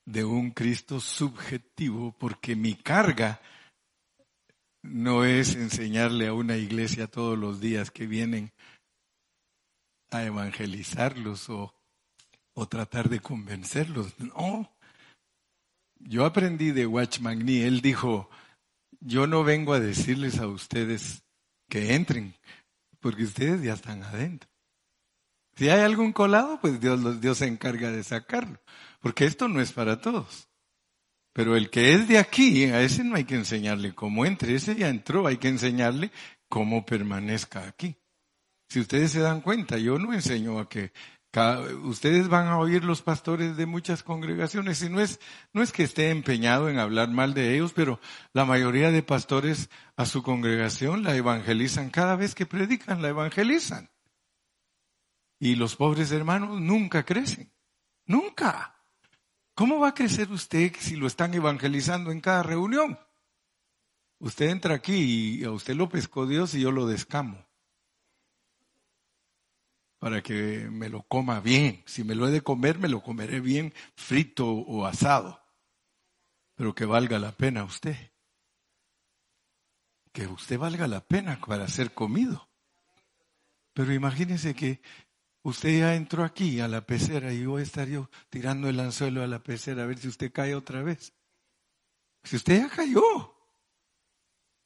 de 0.08 0.24
un 0.24 0.52
Cristo 0.52 1.02
subjetivo 1.02 2.16
porque 2.18 2.56
mi 2.56 2.76
carga 2.76 3.42
no 4.82 5.26
es 5.26 5.56
enseñarle 5.56 6.28
a 6.28 6.34
una 6.34 6.56
iglesia 6.56 7.08
todos 7.08 7.38
los 7.38 7.60
días 7.60 7.92
que 7.92 8.08
vienen 8.08 8.54
a 10.10 10.24
evangelizarlos 10.24 11.50
o, 11.50 11.74
o 12.54 12.68
tratar 12.68 13.10
de 13.10 13.20
convencerlos. 13.20 14.18
No. 14.18 14.72
Yo 16.00 16.26
aprendí 16.26 16.72
de 16.72 16.88
Watchman 16.88 17.46
Nee, 17.46 17.68
él 17.68 17.82
dijo, 17.82 18.30
yo 19.02 19.28
no 19.28 19.44
vengo 19.44 19.74
a 19.74 19.82
decirles 19.82 20.40
a 20.40 20.48
ustedes 20.48 21.22
que 21.70 21.96
entren, 21.96 22.34
porque 23.02 23.26
ustedes 23.26 23.62
ya 23.62 23.74
están 23.74 24.04
adentro. 24.04 24.50
Si 25.58 25.70
hay 25.70 25.82
algún 25.82 26.14
colado, 26.14 26.60
pues 26.62 26.80
Dios, 26.80 27.20
Dios 27.20 27.40
se 27.40 27.48
encarga 27.48 27.92
de 27.92 28.04
sacarlo. 28.04 28.60
Porque 29.00 29.26
esto 29.26 29.48
no 29.48 29.60
es 29.60 29.72
para 29.72 30.00
todos. 30.00 30.50
Pero 31.34 31.56
el 31.56 31.70
que 31.70 31.94
es 31.94 32.08
de 32.08 32.20
aquí, 32.20 32.66
a 32.66 32.82
ese 32.82 33.04
no 33.04 33.16
hay 33.16 33.26
que 33.26 33.36
enseñarle 33.36 33.94
cómo 33.94 34.26
entre. 34.26 34.56
Ese 34.56 34.76
ya 34.76 34.90
entró, 34.90 35.28
hay 35.28 35.38
que 35.38 35.50
enseñarle 35.50 36.12
cómo 36.48 36.86
permanezca 36.86 37.68
aquí. 37.68 37.98
Si 38.70 38.80
ustedes 38.80 39.12
se 39.12 39.20
dan 39.20 39.42
cuenta, 39.42 39.78
yo 39.78 39.98
no 39.98 40.14
enseño 40.14 40.60
a 40.60 40.68
que 40.68 40.92
ustedes 41.84 42.28
van 42.28 42.48
a 42.48 42.58
oír 42.58 42.84
los 42.84 43.02
pastores 43.02 43.58
de 43.58 43.66
muchas 43.66 44.02
congregaciones 44.02 44.82
y 44.82 44.90
no 44.90 45.00
es, 45.00 45.20
no 45.54 45.62
es 45.62 45.72
que 45.72 45.84
esté 45.84 46.10
empeñado 46.10 46.70
en 46.70 46.80
hablar 46.80 47.10
mal 47.10 47.34
de 47.34 47.54
ellos, 47.54 47.74
pero 47.74 48.00
la 48.34 48.46
mayoría 48.46 48.92
de 48.92 49.04
pastores 49.04 49.70
a 49.96 50.06
su 50.06 50.24
congregación 50.24 51.04
la 51.04 51.16
evangelizan 51.16 51.90
cada 51.90 52.16
vez 52.16 52.34
que 52.34 52.46
predican, 52.46 53.02
la 53.02 53.10
evangelizan. 53.10 53.90
Y 55.40 55.56
los 55.56 55.76
pobres 55.76 56.12
hermanos 56.12 56.60
nunca 56.60 57.04
crecen. 57.04 57.52
Nunca. 58.06 58.76
¿Cómo 59.54 59.80
va 59.80 59.90
a 59.90 59.94
crecer 59.94 60.32
usted 60.32 60.74
si 60.80 60.96
lo 60.96 61.08
están 61.08 61.34
evangelizando 61.34 62.12
en 62.12 62.22
cada 62.22 62.44
reunión? 62.44 63.00
Usted 64.20 64.50
entra 64.50 64.76
aquí 64.76 65.40
y 65.40 65.44
a 65.44 65.52
usted 65.52 65.76
lo 65.76 65.90
pescó 65.90 66.26
Dios 66.26 66.54
y 66.56 66.62
yo 66.62 66.72
lo 66.72 66.88
descamo. 66.88 67.46
Para 70.00 70.22
que 70.22 70.68
me 70.72 70.90
lo 70.90 71.04
coma 71.04 71.40
bien. 71.40 71.84
Si 71.86 72.04
me 72.04 72.16
lo 72.16 72.28
he 72.28 72.32
de 72.32 72.42
comer, 72.42 72.80
me 72.80 72.88
lo 72.88 73.02
comeré 73.02 73.40
bien 73.40 73.74
frito 73.96 74.48
o 74.48 74.86
asado. 74.86 75.42
Pero 76.56 76.74
que 76.74 76.86
valga 76.86 77.20
la 77.20 77.32
pena 77.32 77.64
usted. 77.64 78.12
Que 80.12 80.28
usted 80.28 80.58
valga 80.58 80.88
la 80.88 81.02
pena 81.02 81.40
para 81.40 81.68
ser 81.68 81.94
comido. 81.94 82.48
Pero 83.74 83.94
imagínese 83.94 84.56
que 84.56 84.82
Usted 85.48 85.80
ya 85.80 85.96
entró 85.96 86.26
aquí 86.26 86.60
a 86.60 86.68
la 86.68 86.86
pecera 86.86 87.32
y 87.32 87.46
voy 87.46 87.62
a 87.62 87.64
estar 87.64 87.88
yo 87.88 88.10
tirando 88.30 88.68
el 88.68 88.78
anzuelo 88.82 89.24
a 89.24 89.28
la 89.28 89.42
pecera 89.42 89.84
a 89.84 89.86
ver 89.86 89.98
si 89.98 90.10
usted 90.10 90.30
cae 90.30 90.54
otra 90.54 90.84
vez. 90.84 91.14
Si 92.26 92.36
usted 92.36 92.60
ya 92.60 92.68
cayó. 92.68 93.34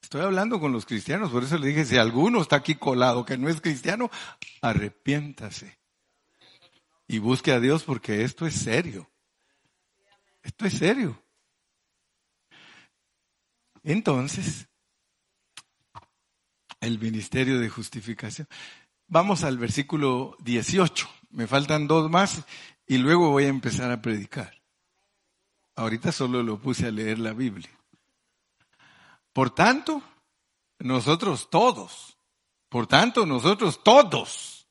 Estoy 0.01 0.21
hablando 0.21 0.59
con 0.59 0.71
los 0.71 0.87
cristianos, 0.87 1.29
por 1.29 1.43
eso 1.43 1.59
le 1.59 1.67
dije, 1.67 1.85
si 1.85 1.97
alguno 1.97 2.41
está 2.41 2.55
aquí 2.55 2.73
colado 2.73 3.23
que 3.23 3.37
no 3.37 3.47
es 3.47 3.61
cristiano, 3.61 4.09
arrepiéntase. 4.63 5.77
Y 7.07 7.19
busque 7.19 7.51
a 7.51 7.59
Dios 7.59 7.83
porque 7.83 8.23
esto 8.23 8.47
es 8.47 8.55
serio. 8.55 9.07
Esto 10.41 10.65
es 10.65 10.73
serio. 10.79 11.23
Entonces, 13.83 14.67
el 16.79 16.97
ministerio 16.97 17.59
de 17.59 17.69
justificación. 17.69 18.47
Vamos 19.13 19.43
al 19.43 19.57
versículo 19.57 20.37
18. 20.39 21.05
Me 21.31 21.45
faltan 21.45 21.85
dos 21.85 22.09
más 22.09 22.45
y 22.87 22.97
luego 22.97 23.29
voy 23.29 23.43
a 23.43 23.49
empezar 23.49 23.91
a 23.91 24.01
predicar. 24.01 24.63
Ahorita 25.75 26.13
solo 26.13 26.41
lo 26.43 26.57
puse 26.57 26.87
a 26.87 26.91
leer 26.91 27.19
la 27.19 27.33
Biblia. 27.33 27.77
Por 29.33 29.53
tanto, 29.53 30.01
nosotros 30.79 31.49
todos, 31.49 32.17
por 32.69 32.87
tanto, 32.87 33.25
nosotros 33.25 33.83
todos, 33.83 34.69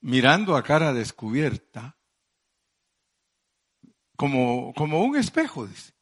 mirando 0.00 0.54
a 0.54 0.62
cara 0.62 0.92
descubierta, 0.92 1.98
como, 4.14 4.72
como 4.74 5.02
un 5.02 5.16
espejo, 5.16 5.66
dice, 5.66 5.92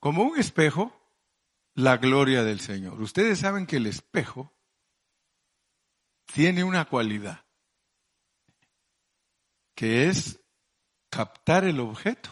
como 0.00 0.24
un 0.24 0.38
espejo, 0.38 0.92
la 1.72 1.96
gloria 1.96 2.44
del 2.44 2.60
Señor. 2.60 3.00
Ustedes 3.00 3.38
saben 3.38 3.64
que 3.64 3.76
el 3.76 3.86
espejo 3.86 4.52
tiene 6.32 6.64
una 6.64 6.86
cualidad, 6.86 7.44
que 9.76 10.08
es 10.08 10.40
captar 11.10 11.64
el 11.64 11.78
objeto 11.80 12.30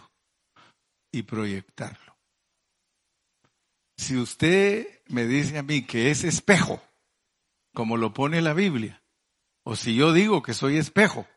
y 1.13 1.23
proyectarlo. 1.23 2.17
Si 3.99 4.17
usted 4.17 5.03
me 5.09 5.27
dice 5.27 5.59
a 5.59 5.63
mí 5.63 5.87
que 5.87 6.11
es 6.11 6.25
espejo, 6.25 6.83
como 7.75 7.99
lo 7.99 8.15
pone 8.15 8.41
la 8.41 8.55
Biblia, 8.55 9.03
o 9.65 9.77
si 9.77 9.95
yo 9.95 10.15
digo 10.15 10.43
que 10.43 10.55
soy 10.55 10.79
espejo, 10.79 11.29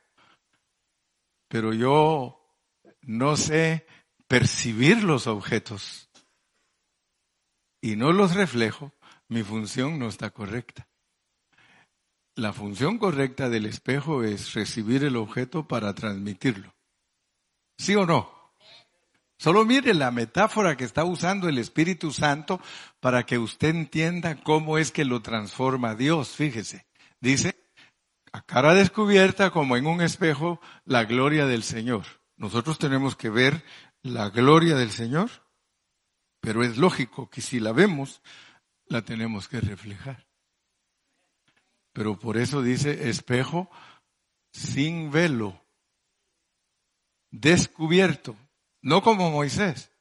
pero 1.50 1.74
yo 1.74 2.40
no 3.02 3.36
sé 3.36 3.86
percibir 4.28 5.04
los 5.04 5.28
objetos 5.28 6.10
y 7.82 7.98
no 7.98 8.14
los 8.14 8.34
reflejo, 8.36 8.94
mi 9.28 9.44
función 9.44 10.00
no 10.00 10.08
está 10.08 10.30
correcta. 10.30 10.88
La 12.36 12.52
función 12.52 12.98
correcta 12.98 13.50
del 13.50 13.68
espejo 13.68 14.24
es 14.24 14.54
recibir 14.54 15.04
el 15.04 15.18
objeto 15.18 15.68
para 15.68 15.94
transmitirlo. 15.94 16.74
¿Sí 17.78 17.96
o 17.96 18.08
no? 18.08 18.32
Solo 19.38 19.66
mire 19.66 19.94
la 19.94 20.10
metáfora 20.10 20.76
que 20.76 20.84
está 20.84 21.04
usando 21.04 21.48
el 21.48 21.60
Espíritu 21.60 22.12
Santo 22.12 22.60
para 23.00 23.26
que 23.26 23.38
usted 23.38 23.70
entienda 23.70 24.42
cómo 24.42 24.78
es 24.78 24.92
que 24.92 25.06
lo 25.06 25.22
transforma 25.22 25.96
Dios. 25.96 26.30
Fíjese, 26.30 26.88
dice, 27.20 27.56
a 28.32 28.42
cara 28.42 28.74
descubierta 28.74 29.52
como 29.52 29.78
en 29.78 29.86
un 29.86 30.02
espejo, 30.02 30.60
la 30.86 31.04
gloria 31.04 31.46
del 31.46 31.62
Señor. 31.62 32.06
Nosotros 32.36 32.80
tenemos 32.80 33.16
que 33.16 33.30
ver 33.30 33.64
la 34.02 34.30
gloria 34.30 34.76
del 34.76 34.92
Señor, 34.92 35.30
pero 36.42 36.64
es 36.64 36.78
lógico 36.78 37.30
que 37.30 37.42
si 37.42 37.60
la 37.60 37.74
vemos, 37.74 38.22
la 38.88 39.04
tenemos 39.04 39.48
que 39.48 39.62
reflejar. 39.62 40.26
Pero 41.94 42.18
por 42.18 42.38
eso 42.38 42.62
dice 42.62 43.10
espejo 43.10 43.70
sin 44.52 45.12
velo, 45.12 45.60
descubierto, 47.32 48.36
no 48.82 49.02
como 49.02 49.32
Moisés. 49.32 49.92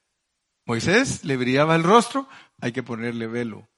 Moisés 0.67 1.25
le 1.25 1.37
brillaba 1.37 1.75
el 1.75 1.83
rostro, 1.83 2.29
hay 2.61 2.73
que 2.73 2.83
ponerle 2.83 3.27
velo. 3.27 3.69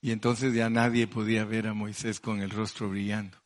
Y 0.00 0.10
entonces 0.10 0.52
ya 0.52 0.68
nadie 0.68 1.06
podía 1.06 1.44
ver 1.44 1.66
a 1.66 1.74
Moisés 1.74 2.20
con 2.20 2.40
el 2.40 2.50
rostro 2.50 2.90
brillando. 2.90 3.38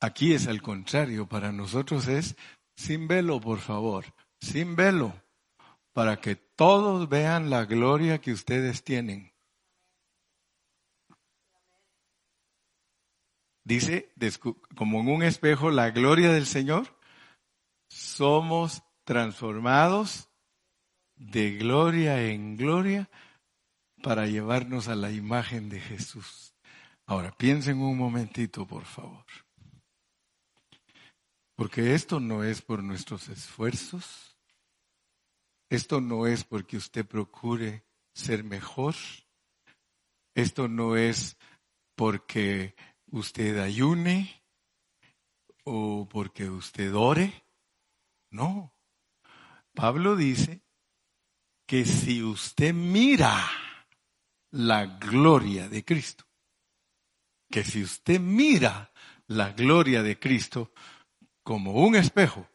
Aquí 0.00 0.34
es 0.34 0.46
al 0.46 0.60
contrario, 0.60 1.26
para 1.26 1.52
nosotros 1.52 2.08
es 2.08 2.36
sin 2.76 3.08
velo, 3.08 3.40
por 3.40 3.60
favor, 3.60 4.04
sin 4.40 4.76
velo, 4.76 5.14
para 5.92 6.20
que 6.20 6.36
todos 6.36 7.08
vean 7.08 7.48
la 7.48 7.64
gloria 7.64 8.20
que 8.20 8.32
ustedes 8.32 8.84
tienen. 8.84 9.33
Dice, 13.64 14.12
como 14.76 15.00
en 15.00 15.08
un 15.08 15.22
espejo, 15.22 15.70
la 15.70 15.90
gloria 15.90 16.30
del 16.30 16.46
Señor, 16.46 16.98
somos 17.88 18.82
transformados 19.04 20.28
de 21.16 21.52
gloria 21.56 22.22
en 22.22 22.56
gloria 22.56 23.10
para 24.02 24.26
llevarnos 24.26 24.88
a 24.88 24.94
la 24.94 25.10
imagen 25.10 25.68
de 25.68 25.80
Jesús. 25.80 26.54
Ahora, 27.06 27.32
piensen 27.36 27.80
un 27.80 27.96
momentito, 27.96 28.66
por 28.66 28.84
favor. 28.84 29.24
Porque 31.54 31.94
esto 31.94 32.20
no 32.20 32.42
es 32.42 32.62
por 32.62 32.82
nuestros 32.82 33.28
esfuerzos, 33.28 34.36
esto 35.70 36.00
no 36.00 36.26
es 36.26 36.44
porque 36.44 36.76
usted 36.76 37.06
procure 37.06 37.84
ser 38.12 38.42
mejor, 38.42 38.94
esto 40.34 40.68
no 40.68 40.96
es 40.96 41.36
porque 41.94 42.74
usted 43.14 43.58
ayune 43.58 44.42
o 45.64 46.08
porque 46.10 46.50
usted 46.50 46.92
ore, 46.94 47.44
no. 48.30 48.74
Pablo 49.72 50.16
dice 50.16 50.62
que 51.66 51.84
si 51.84 52.22
usted 52.22 52.74
mira 52.74 53.48
la 54.50 54.86
gloria 54.98 55.68
de 55.68 55.84
Cristo, 55.84 56.24
que 57.48 57.62
si 57.62 57.82
usted 57.82 58.18
mira 58.18 58.92
la 59.28 59.52
gloria 59.52 60.02
de 60.02 60.18
Cristo, 60.18 60.72
como 61.44 61.72
un 61.72 61.94
espejo, 61.94 62.48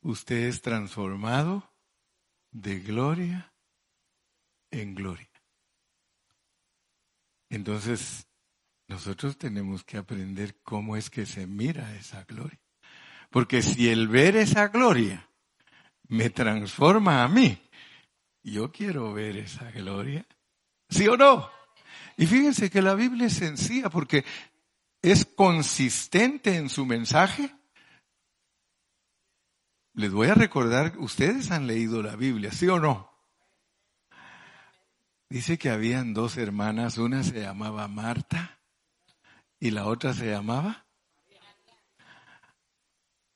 usted 0.00 0.46
es 0.46 0.62
transformado 0.62 1.62
de 2.52 2.80
gloria 2.80 3.52
en 4.70 4.94
gloria. 4.94 5.35
Entonces, 7.56 8.28
nosotros 8.86 9.38
tenemos 9.38 9.82
que 9.82 9.96
aprender 9.96 10.60
cómo 10.62 10.94
es 10.94 11.08
que 11.08 11.24
se 11.24 11.46
mira 11.46 11.96
esa 11.96 12.24
gloria. 12.24 12.60
Porque 13.30 13.62
si 13.62 13.88
el 13.88 14.08
ver 14.08 14.36
esa 14.36 14.68
gloria 14.68 15.26
me 16.06 16.28
transforma 16.28 17.24
a 17.24 17.28
mí, 17.28 17.58
yo 18.42 18.70
quiero 18.70 19.14
ver 19.14 19.38
esa 19.38 19.70
gloria. 19.70 20.26
¿Sí 20.90 21.08
o 21.08 21.16
no? 21.16 21.50
Y 22.18 22.26
fíjense 22.26 22.68
que 22.68 22.82
la 22.82 22.94
Biblia 22.94 23.26
es 23.26 23.32
sencilla 23.32 23.88
porque 23.88 24.24
es 25.00 25.24
consistente 25.24 26.56
en 26.56 26.68
su 26.68 26.84
mensaje. 26.84 27.54
Les 29.94 30.12
voy 30.12 30.28
a 30.28 30.34
recordar, 30.34 30.92
ustedes 30.98 31.50
han 31.50 31.66
leído 31.66 32.02
la 32.02 32.16
Biblia, 32.16 32.52
¿sí 32.52 32.68
o 32.68 32.78
no? 32.78 33.15
Dice 35.28 35.58
que 35.58 35.70
habían 35.70 36.14
dos 36.14 36.36
hermanas, 36.36 36.98
una 36.98 37.22
se 37.22 37.40
llamaba 37.40 37.88
Marta 37.88 38.60
y 39.58 39.70
la 39.70 39.86
otra 39.86 40.14
se 40.14 40.30
llamaba. 40.30 40.86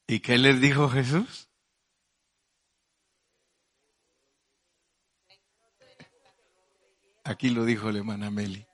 ¿Y 0.06 0.20
qué 0.20 0.38
les 0.38 0.60
dijo 0.60 0.88
Jesús? 0.88 1.48
Aquí 7.24 7.50
lo 7.50 7.64
dijo 7.64 7.90
la 7.92 7.98
hermana 7.98 8.30
Meli. 8.30 8.66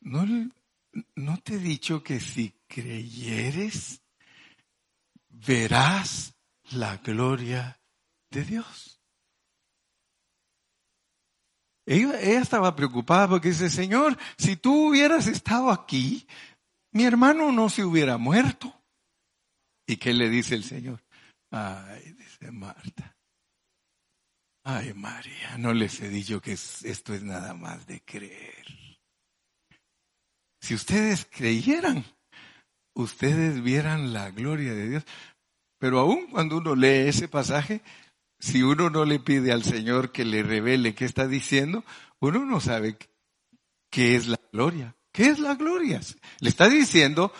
No, 0.00 0.24
¿No 1.14 1.38
te 1.38 1.54
he 1.54 1.58
dicho 1.58 2.02
que 2.02 2.20
si 2.20 2.54
creyeres, 2.66 4.02
verás 5.28 6.34
la 6.72 6.96
gloria 6.98 7.80
de 8.30 8.44
Dios? 8.44 8.99
Ella, 11.90 12.20
estaba 12.40 12.76
preocupada 12.76 13.26
porque 13.26 13.48
dice, 13.48 13.68
Señor, 13.68 14.16
si 14.38 14.54
tú 14.54 14.90
hubieras 14.90 15.26
estado 15.26 15.72
aquí, 15.72 16.24
mi 16.92 17.02
hermano 17.02 17.50
no 17.50 17.68
se 17.68 17.84
hubiera 17.84 18.16
muerto. 18.16 18.72
¿Y 19.88 19.96
qué 19.96 20.14
le 20.14 20.28
dice 20.28 20.54
el 20.54 20.62
Señor? 20.62 21.02
Ay, 21.50 22.12
dice 22.12 22.52
Marta. 22.52 23.16
Ay, 24.62 24.94
María, 24.94 25.58
no 25.58 25.74
les 25.74 26.00
he 26.00 26.08
dicho 26.08 26.40
que 26.40 26.52
esto 26.52 27.12
es 27.12 27.24
nada 27.24 27.54
más 27.54 27.84
de 27.88 28.00
creer. 28.02 28.66
Si 30.60 30.74
ustedes 30.74 31.26
creyeran, 31.28 32.04
ustedes 32.94 33.64
vieran 33.64 34.12
la 34.12 34.30
gloria 34.30 34.74
de 34.74 34.90
Dios. 34.90 35.04
Pero 35.80 35.98
aún 35.98 36.28
cuando 36.28 36.58
uno 36.58 36.76
lee 36.76 37.08
ese 37.08 37.26
pasaje, 37.26 37.82
si 38.40 38.62
uno 38.62 38.90
no 38.90 39.04
le 39.04 39.20
pide 39.20 39.52
al 39.52 39.62
Señor 39.62 40.12
que 40.12 40.24
le 40.24 40.42
revele 40.42 40.94
qué 40.94 41.04
está 41.04 41.28
diciendo, 41.28 41.84
uno 42.20 42.44
no 42.44 42.58
sabe 42.60 42.96
qué 43.90 44.16
es 44.16 44.26
la 44.26 44.40
gloria. 44.52 44.96
¿Qué 45.12 45.26
es 45.26 45.38
la 45.38 45.54
gloria? 45.54 46.00
Le 46.40 46.48
está 46.48 46.68
diciendo 46.68 47.32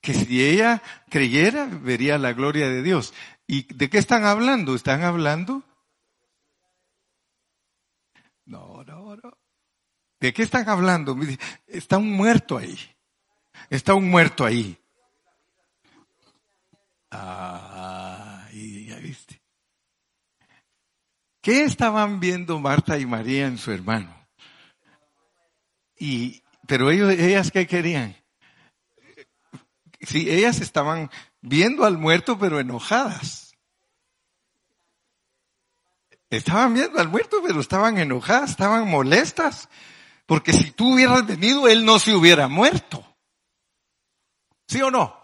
que 0.00 0.14
si 0.14 0.44
ella 0.44 0.82
creyera, 1.10 1.66
vería 1.66 2.18
la 2.18 2.32
gloria 2.32 2.68
de 2.68 2.82
Dios. 2.82 3.12
¿Y 3.46 3.72
de 3.74 3.90
qué 3.90 3.98
están 3.98 4.24
hablando? 4.24 4.74
¿Están 4.74 5.02
hablando? 5.02 5.62
No, 8.46 8.82
no, 8.84 9.16
no. 9.16 9.38
¿De 10.20 10.32
qué 10.32 10.42
están 10.42 10.68
hablando? 10.68 11.16
Está 11.66 11.98
un 11.98 12.12
muerto 12.12 12.56
ahí. 12.56 12.78
Está 13.68 13.94
un 13.94 14.08
muerto 14.08 14.44
ahí. 14.44 14.78
Ah, 17.10 18.48
ya 18.52 18.96
viste. 18.96 19.40
¿Qué 21.46 21.62
estaban 21.62 22.18
viendo 22.18 22.58
Marta 22.58 22.98
y 22.98 23.06
María 23.06 23.46
en 23.46 23.56
su 23.56 23.70
hermano? 23.70 24.12
Y, 25.96 26.42
pero 26.66 26.90
ellos, 26.90 27.12
ellas 27.12 27.52
qué 27.52 27.68
querían? 27.68 28.16
Sí, 30.00 30.28
ellas 30.28 30.60
estaban 30.60 31.08
viendo 31.40 31.84
al 31.84 31.98
muerto 31.98 32.36
pero 32.36 32.58
enojadas. 32.58 33.54
Estaban 36.30 36.74
viendo 36.74 36.98
al 36.98 37.10
muerto 37.10 37.36
pero 37.46 37.60
estaban 37.60 37.98
enojadas, 37.98 38.50
estaban 38.50 38.90
molestas. 38.90 39.68
Porque 40.26 40.52
si 40.52 40.72
tú 40.72 40.94
hubieras 40.94 41.24
venido, 41.28 41.68
él 41.68 41.84
no 41.84 42.00
se 42.00 42.16
hubiera 42.16 42.48
muerto. 42.48 43.06
¿Sí 44.66 44.82
o 44.82 44.90
no? 44.90 45.15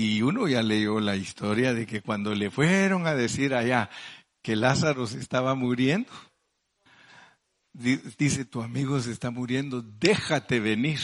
Y 0.00 0.22
uno 0.22 0.48
ya 0.48 0.62
leyó 0.62 0.98
la 0.98 1.14
historia 1.14 1.74
de 1.74 1.84
que 1.84 2.00
cuando 2.00 2.34
le 2.34 2.50
fueron 2.50 3.06
a 3.06 3.14
decir 3.14 3.52
allá 3.52 3.90
que 4.40 4.56
Lázaro 4.56 5.06
se 5.06 5.18
estaba 5.18 5.54
muriendo, 5.54 6.10
dice 7.74 8.46
tu 8.46 8.62
amigo 8.62 8.98
se 9.00 9.12
está 9.12 9.30
muriendo, 9.30 9.82
déjate 9.82 10.58
venir. 10.58 11.00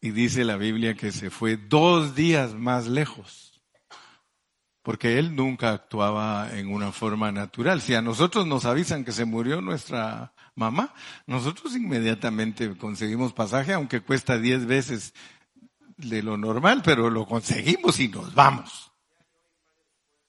Y 0.00 0.10
dice 0.10 0.44
la 0.44 0.56
Biblia 0.56 0.94
que 0.94 1.12
se 1.12 1.30
fue 1.30 1.56
dos 1.56 2.16
días 2.16 2.54
más 2.54 2.88
lejos 2.88 3.44
porque 4.84 5.18
él 5.18 5.34
nunca 5.34 5.70
actuaba 5.70 6.58
en 6.58 6.70
una 6.70 6.92
forma 6.92 7.32
natural. 7.32 7.80
Si 7.80 7.94
a 7.94 8.02
nosotros 8.02 8.46
nos 8.46 8.66
avisan 8.66 9.02
que 9.02 9.12
se 9.12 9.24
murió 9.24 9.62
nuestra 9.62 10.34
mamá, 10.54 10.92
nosotros 11.26 11.74
inmediatamente 11.74 12.76
conseguimos 12.76 13.32
pasaje, 13.32 13.72
aunque 13.72 14.02
cuesta 14.02 14.36
diez 14.36 14.66
veces 14.66 15.14
de 15.96 16.22
lo 16.22 16.36
normal, 16.36 16.82
pero 16.84 17.10
lo 17.10 17.26
conseguimos 17.26 18.00
y 18.00 18.08
nos 18.08 18.34
vamos. 18.34 18.92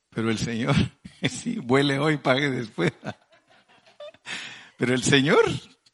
Pero 0.10 0.30
el 0.30 0.38
Señor, 0.38 0.75
sí, 1.30 1.58
vuele 1.60 1.99
hoy, 1.99 2.17
pague 2.17 2.49
después. 2.49 2.93
Pero 4.78 4.93
el 4.93 5.04
Señor, 5.04 5.43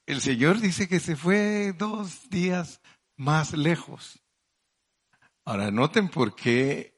el 0.06 0.22
Señor 0.22 0.60
dice 0.60 0.88
que 0.88 1.00
se 1.00 1.16
fue 1.16 1.74
dos 1.78 2.30
días 2.30 2.82
más 3.16 3.54
lejos. 3.54 4.20
Ahora, 5.46 5.72
noten 5.72 6.10
por 6.10 6.36
qué 6.36 6.92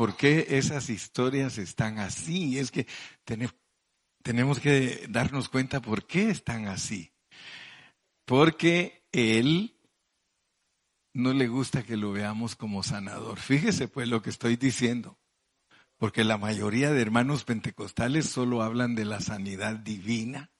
¿Por 0.00 0.16
qué 0.16 0.46
esas 0.48 0.88
historias 0.88 1.58
están 1.58 1.98
así? 1.98 2.58
Es 2.58 2.70
que 2.70 2.86
tenemos 4.22 4.58
que 4.60 5.06
darnos 5.10 5.50
cuenta 5.50 5.82
por 5.82 6.06
qué 6.06 6.30
están 6.30 6.68
así. 6.68 7.12
Porque 8.24 9.06
Él 9.12 9.76
no 11.12 11.32
le 11.32 11.48
gusta 11.48 11.82
que 11.82 11.96
lo 11.96 12.12
veamos 12.12 12.56
como 12.56 12.82
sanador. 12.82 13.38
Fíjese 13.38 13.88
pues 13.88 14.08
lo 14.08 14.22
que 14.22 14.30
estoy 14.30 14.56
diciendo. 14.56 15.18
Porque 15.96 16.24
la 16.24 16.38
mayoría 16.38 16.90
de 16.92 17.02
hermanos 17.02 17.44
pentecostales 17.44 18.26
solo 18.28 18.62
hablan 18.62 18.94
de 18.94 19.04
la 19.04 19.20
sanidad 19.20 19.76
divina. 19.76 20.50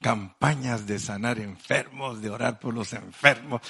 Campañas 0.00 0.86
de 0.86 0.98
sanar 0.98 1.38
enfermos, 1.38 2.22
de 2.22 2.30
orar 2.30 2.60
por 2.60 2.74
los 2.74 2.92
enfermos. 2.92 3.60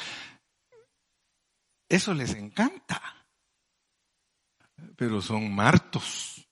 Eso 1.89 2.13
les 2.15 2.35
encanta. 2.35 3.01
Pero 4.97 5.23
son 5.23 5.55
Martos 5.55 6.47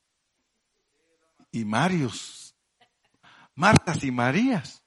y 1.51 1.65
Marios, 1.65 2.55
Martas 3.55 4.05
y 4.05 4.11
Marías. 4.11 4.83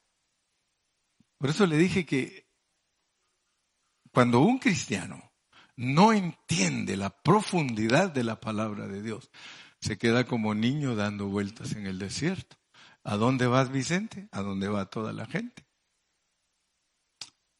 Por 1.44 1.50
eso 1.50 1.66
le 1.66 1.76
dije 1.76 2.06
que 2.06 2.48
cuando 4.14 4.40
un 4.40 4.60
cristiano 4.60 5.34
no 5.76 6.14
entiende 6.14 6.96
la 6.96 7.10
profundidad 7.10 8.14
de 8.14 8.24
la 8.24 8.40
palabra 8.40 8.88
de 8.88 9.02
Dios, 9.02 9.30
se 9.82 9.98
queda 9.98 10.26
como 10.26 10.56
niño 10.56 10.96
dando 10.96 11.28
vueltas 11.28 11.74
en 11.74 11.86
el 11.86 12.00
desierto. 12.00 12.56
¿A 13.04 13.18
dónde 13.18 13.46
vas, 13.48 13.74
Vicente? 13.74 14.30
A 14.32 14.42
dónde 14.42 14.70
va 14.70 14.90
toda 14.90 15.12
la 15.12 15.26
gente. 15.26 15.66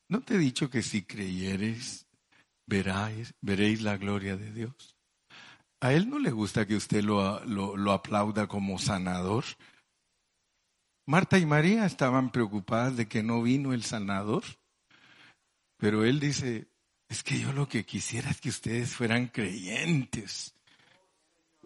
¿No 0.08 0.22
te 0.22 0.36
he 0.36 0.38
dicho 0.38 0.70
que 0.70 0.82
si 0.82 1.02
creyeres, 1.02 2.08
veráis, 2.66 3.34
veréis 3.42 3.82
la 3.82 3.98
gloria 3.98 4.38
de 4.38 4.54
Dios? 4.54 4.96
A 5.82 5.92
Él 5.92 6.10
no 6.10 6.20
le 6.20 6.32
gusta 6.32 6.66
que 6.66 6.78
usted 6.78 7.04
lo, 7.04 7.44
lo, 7.44 7.76
lo 7.76 7.92
aplauda 7.92 8.48
como 8.48 8.80
sanador. 8.80 9.44
Marta 11.06 11.38
y 11.38 11.46
María 11.46 11.86
estaban 11.86 12.32
preocupadas 12.32 12.98
de 12.98 13.08
que 13.08 13.24
no 13.24 13.42
vino 13.42 13.74
el 13.74 13.84
sanador, 13.84 14.44
pero 15.78 16.06
Él 16.06 16.20
dice, 16.20 16.68
es 17.10 17.24
que 17.24 17.40
yo 17.40 17.52
lo 17.54 17.68
que 17.68 17.86
quisiera 17.86 18.30
es 18.30 18.40
que 18.40 18.50
ustedes 18.50 18.94
fueran 18.94 19.28
creyentes 19.28 20.54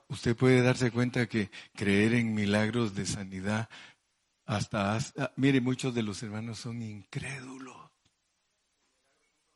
usted 0.10 0.36
puede 0.36 0.62
darse 0.62 0.92
cuenta 0.92 1.28
que 1.28 1.50
creer 1.76 2.14
en 2.14 2.34
milagros 2.34 2.96
de 2.96 3.06
sanidad 3.06 3.70
hasta, 4.46 4.98
mire, 5.36 5.60
muchos 5.60 5.94
de 5.94 6.04
los 6.04 6.24
hermanos 6.24 6.60
son 6.60 6.82
incrédulos. 6.82 7.76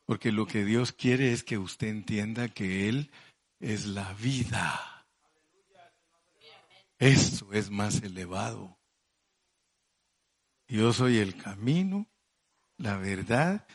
Porque 0.04 0.32
lo 0.32 0.46
que 0.46 0.64
Dios 0.64 0.92
quiere 0.92 1.32
es 1.32 1.44
que 1.44 1.56
usted 1.56 1.86
entienda 1.86 2.48
que 2.48 2.88
Él 2.88 3.10
es 3.58 3.86
la 3.86 4.12
vida. 4.14 5.06
Eso 6.98 7.52
es 7.54 7.70
más 7.70 8.02
elevado. 8.02 8.76
Yo 10.72 10.90
soy 10.94 11.18
el 11.18 11.36
camino, 11.36 12.10
la 12.78 12.96
verdad 12.96 13.68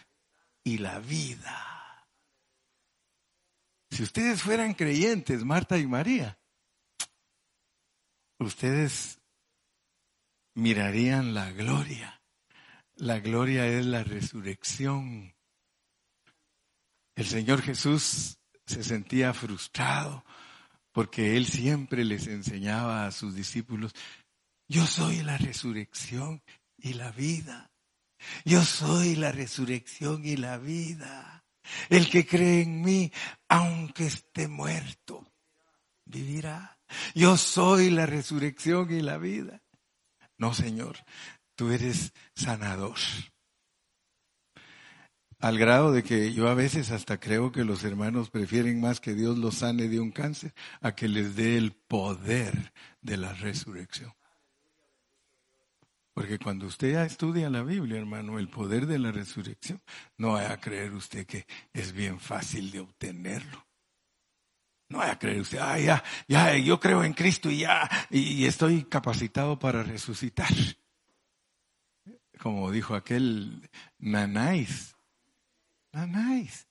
y 0.64 0.80
la 0.80 0.98
vida. 0.98 2.10
Si 3.92 4.02
ustedes 4.02 4.42
fueran 4.42 4.74
creyentes, 4.74 5.46
Marta 5.46 5.78
y 5.78 5.86
María, 5.86 6.40
ustedes 8.40 9.20
mirarían 10.56 11.36
la 11.36 11.52
gloria. 11.52 12.20
La 12.96 13.20
gloria 13.20 13.68
es 13.68 13.86
la 13.86 14.04
resurrección. 14.04 15.36
El 17.16 17.28
Señor 17.28 17.62
Jesús 17.62 18.40
se 18.66 18.84
sentía 18.84 19.36
frustrado 19.36 20.26
porque 20.92 21.38
Él 21.38 21.46
siempre 21.46 22.04
les 22.04 22.26
enseñaba 22.26 23.06
a 23.06 23.12
sus 23.12 23.36
discípulos, 23.36 23.94
yo 24.68 24.88
soy 24.88 25.22
la 25.22 25.38
resurrección 25.38 26.42
y 26.78 26.94
la 26.94 27.12
vida. 27.12 27.72
Yo 28.46 28.64
soy 28.64 29.16
la 29.16 29.32
resurrección 29.32 30.26
y 30.26 30.38
la 30.38 30.58
vida. 30.58 31.46
El 31.90 32.10
que 32.10 32.26
cree 32.26 32.62
en 32.62 32.82
mí, 32.82 33.12
aunque 33.50 34.08
esté 34.08 34.48
muerto, 34.48 35.34
vivirá. 36.06 36.80
Yo 37.14 37.38
soy 37.38 37.90
la 37.90 38.06
resurrección 38.06 38.92
y 38.92 39.02
la 39.02 39.18
vida. 39.18 39.62
No, 40.38 40.54
Señor, 40.54 40.98
tú 41.56 41.72
eres 41.72 42.14
sanador. 42.36 42.98
Al 45.40 45.60
grado 45.60 45.92
de 45.92 46.04
que 46.04 46.34
yo 46.34 46.48
a 46.48 46.56
veces 46.56 46.90
hasta 46.90 47.20
creo 47.20 47.52
que 47.52 47.64
los 47.64 47.84
hermanos 47.84 48.32
prefieren 48.32 48.82
más 48.82 49.00
que 49.00 49.14
Dios 49.14 49.38
los 49.38 49.56
sane 49.56 49.88
de 49.88 50.00
un 50.00 50.12
cáncer 50.12 50.54
a 50.82 50.96
que 50.96 51.08
les 51.08 51.36
dé 51.36 51.58
el 51.58 51.74
poder 51.74 52.74
de 53.02 53.18
la 53.18 53.34
resurrección. 53.34 54.14
Porque 56.18 56.40
cuando 56.40 56.66
usted 56.66 57.00
estudia 57.06 57.48
la 57.48 57.62
Biblia, 57.62 58.00
hermano, 58.00 58.40
el 58.40 58.50
poder 58.50 58.88
de 58.88 58.98
la 58.98 59.12
resurrección, 59.12 59.80
no 60.18 60.32
vaya 60.32 60.54
a 60.54 60.60
creer 60.60 60.92
usted 60.94 61.28
que 61.28 61.46
es 61.72 61.92
bien 61.94 62.20
fácil 62.20 62.72
de 62.72 62.80
obtenerlo. 62.80 63.64
No 64.90 64.98
vaya 64.98 65.12
a 65.12 65.20
creer 65.20 65.42
usted, 65.42 65.60
ah, 65.62 65.78
ya, 65.78 66.04
ya, 66.28 66.58
yo 66.58 66.80
creo 66.80 67.04
en 67.04 67.14
Cristo 67.14 67.52
y 67.52 67.60
ya, 67.60 67.88
y, 68.10 68.46
estoy 68.46 68.86
capacitado 68.86 69.60
para 69.60 69.84
resucitar. 69.84 70.50
Como 72.40 72.72
dijo 72.72 72.96
aquel 72.96 73.70
Nanáis. 74.00 74.96
Nanáis. 75.94 76.67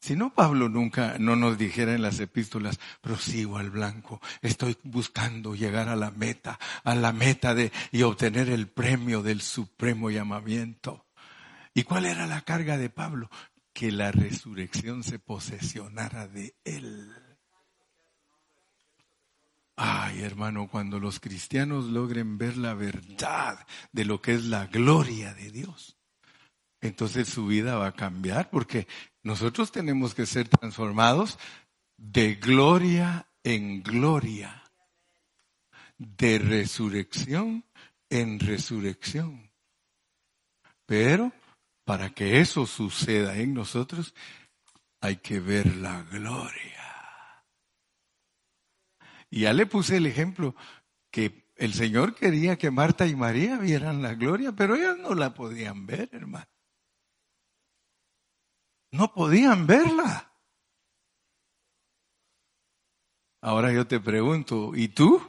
Si 0.00 0.14
no, 0.14 0.32
Pablo 0.32 0.68
nunca 0.68 1.16
no 1.18 1.34
nos 1.34 1.58
dijera 1.58 1.94
en 1.94 2.02
las 2.02 2.20
epístolas, 2.20 2.78
prosigo 3.00 3.58
al 3.58 3.70
blanco, 3.70 4.20
estoy 4.42 4.76
buscando 4.84 5.54
llegar 5.54 5.88
a 5.88 5.96
la 5.96 6.12
meta, 6.12 6.58
a 6.84 6.94
la 6.94 7.12
meta 7.12 7.54
de 7.54 7.72
y 7.90 8.02
obtener 8.02 8.48
el 8.48 8.68
premio 8.68 9.22
del 9.22 9.40
supremo 9.40 10.10
llamamiento. 10.10 11.06
¿Y 11.74 11.82
cuál 11.82 12.06
era 12.06 12.26
la 12.26 12.42
carga 12.42 12.78
de 12.78 12.90
Pablo? 12.90 13.28
Que 13.72 13.90
la 13.90 14.12
resurrección 14.12 15.02
se 15.02 15.18
posesionara 15.18 16.28
de 16.28 16.54
él. 16.64 17.12
Ay, 19.80 20.22
hermano, 20.22 20.68
cuando 20.68 20.98
los 20.98 21.20
cristianos 21.20 21.84
logren 21.84 22.36
ver 22.36 22.56
la 22.56 22.74
verdad 22.74 23.64
de 23.92 24.04
lo 24.04 24.20
que 24.20 24.34
es 24.34 24.44
la 24.44 24.66
gloria 24.66 25.34
de 25.34 25.52
Dios, 25.52 25.96
entonces 26.80 27.28
su 27.28 27.46
vida 27.46 27.76
va 27.76 27.88
a 27.88 27.94
cambiar 27.94 28.50
porque 28.50 28.88
nosotros 29.22 29.72
tenemos 29.72 30.14
que 30.14 30.26
ser 30.26 30.48
transformados 30.48 31.38
de 31.96 32.36
gloria 32.36 33.28
en 33.42 33.82
gloria, 33.82 34.62
de 35.96 36.38
resurrección 36.38 37.64
en 38.10 38.40
resurrección. 38.40 39.50
Pero 40.86 41.32
para 41.84 42.10
que 42.10 42.40
eso 42.40 42.66
suceda 42.66 43.36
en 43.36 43.54
nosotros, 43.54 44.14
hay 45.00 45.16
que 45.16 45.40
ver 45.40 45.76
la 45.76 46.02
gloria. 46.02 47.44
Y 49.30 49.40
ya 49.40 49.52
le 49.52 49.66
puse 49.66 49.96
el 49.96 50.06
ejemplo 50.06 50.54
que 51.10 51.52
el 51.56 51.74
Señor 51.74 52.14
quería 52.14 52.56
que 52.56 52.70
Marta 52.70 53.06
y 53.06 53.14
María 53.14 53.58
vieran 53.58 54.02
la 54.02 54.14
gloria, 54.14 54.52
pero 54.52 54.76
ellas 54.76 54.96
no 54.98 55.14
la 55.14 55.34
podían 55.34 55.86
ver, 55.86 56.08
hermano. 56.12 56.46
No 58.90 59.12
podían 59.12 59.66
verla. 59.66 60.32
Ahora 63.40 63.72
yo 63.72 63.86
te 63.86 64.00
pregunto, 64.00 64.72
¿y 64.74 64.88
tú? 64.88 65.22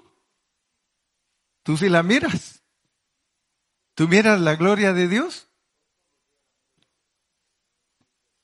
¿Tú 1.64 1.78
sí 1.78 1.90
la 1.90 2.04
miras? 2.04 2.64
¿Tú 3.94 4.08
miras 4.08 4.40
la 4.40 4.56
gloria 4.56 4.94
de 4.94 5.08
Dios? 5.08 5.48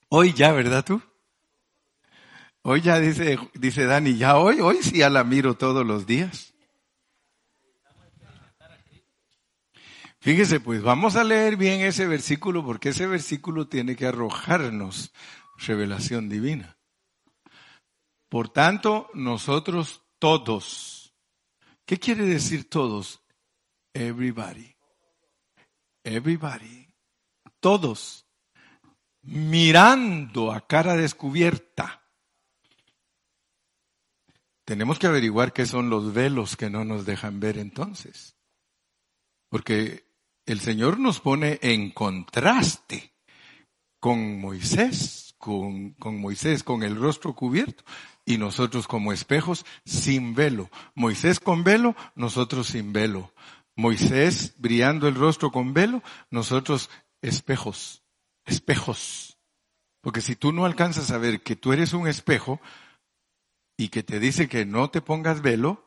Hoy 0.09 0.33
ya, 0.33 0.51
¿verdad 0.51 0.83
tú? 0.83 1.01
Hoy 2.61 2.81
ya 2.81 2.99
dice, 2.99 3.37
dice 3.53 3.85
Dani, 3.85 4.17
ya 4.17 4.37
hoy, 4.37 4.59
hoy 4.59 4.77
sí 4.81 4.97
ya 4.97 5.09
la 5.09 5.23
miro 5.23 5.55
todos 5.55 5.85
los 5.85 6.05
días. 6.07 6.54
Fíjese, 10.25 10.59
pues 10.59 10.81
vamos 10.81 11.15
a 11.17 11.23
leer 11.23 11.55
bien 11.55 11.81
ese 11.81 12.07
versículo 12.07 12.65
porque 12.65 12.89
ese 12.89 13.05
versículo 13.05 13.67
tiene 13.67 13.95
que 13.95 14.07
arrojarnos 14.07 15.13
revelación 15.55 16.29
divina. 16.29 16.79
Por 18.27 18.49
tanto, 18.49 19.07
nosotros 19.13 20.01
todos, 20.17 21.13
¿qué 21.85 21.99
quiere 21.99 22.25
decir 22.25 22.67
todos? 22.67 23.21
Everybody. 23.93 24.75
Everybody. 26.03 26.91
Todos. 27.59 28.25
Mirando 29.21 30.51
a 30.51 30.65
cara 30.65 30.95
descubierta 30.95 32.01
tenemos 34.65 34.97
que 34.97 35.05
averiguar 35.05 35.53
qué 35.53 35.67
son 35.67 35.91
los 35.91 36.15
velos 36.15 36.57
que 36.57 36.71
no 36.71 36.83
nos 36.83 37.05
dejan 37.05 37.39
ver 37.39 37.59
entonces. 37.59 38.35
Porque 39.49 40.14
el 40.45 40.59
Señor 40.59 40.99
nos 40.99 41.19
pone 41.19 41.59
en 41.61 41.91
contraste 41.91 43.13
con 43.99 44.39
Moisés, 44.39 45.35
con, 45.37 45.95
Moisés 45.99 46.63
con 46.63 46.83
el 46.83 46.95
rostro 46.95 47.33
cubierto 47.33 47.83
y 48.25 48.37
nosotros 48.37 48.87
como 48.87 49.13
espejos 49.13 49.65
sin 49.85 50.35
velo. 50.35 50.69
Moisés 50.93 51.39
con 51.39 51.63
velo, 51.63 51.95
nosotros 52.15 52.67
sin 52.67 52.93
velo. 52.93 53.33
Moisés 53.75 54.53
brillando 54.57 55.07
el 55.07 55.15
rostro 55.15 55.51
con 55.51 55.73
velo, 55.73 56.01
nosotros 56.29 56.89
espejos, 57.21 58.03
espejos. 58.45 59.37
Porque 60.01 60.21
si 60.21 60.35
tú 60.35 60.51
no 60.51 60.65
alcanzas 60.65 61.11
a 61.11 61.17
ver 61.17 61.41
que 61.41 61.55
tú 61.55 61.73
eres 61.73 61.93
un 61.93 62.07
espejo, 62.07 62.61
y 63.77 63.89
que 63.89 64.03
te 64.03 64.19
dice 64.19 64.47
que 64.47 64.65
no 64.65 64.89
te 64.89 65.01
pongas 65.01 65.41
velo, 65.41 65.85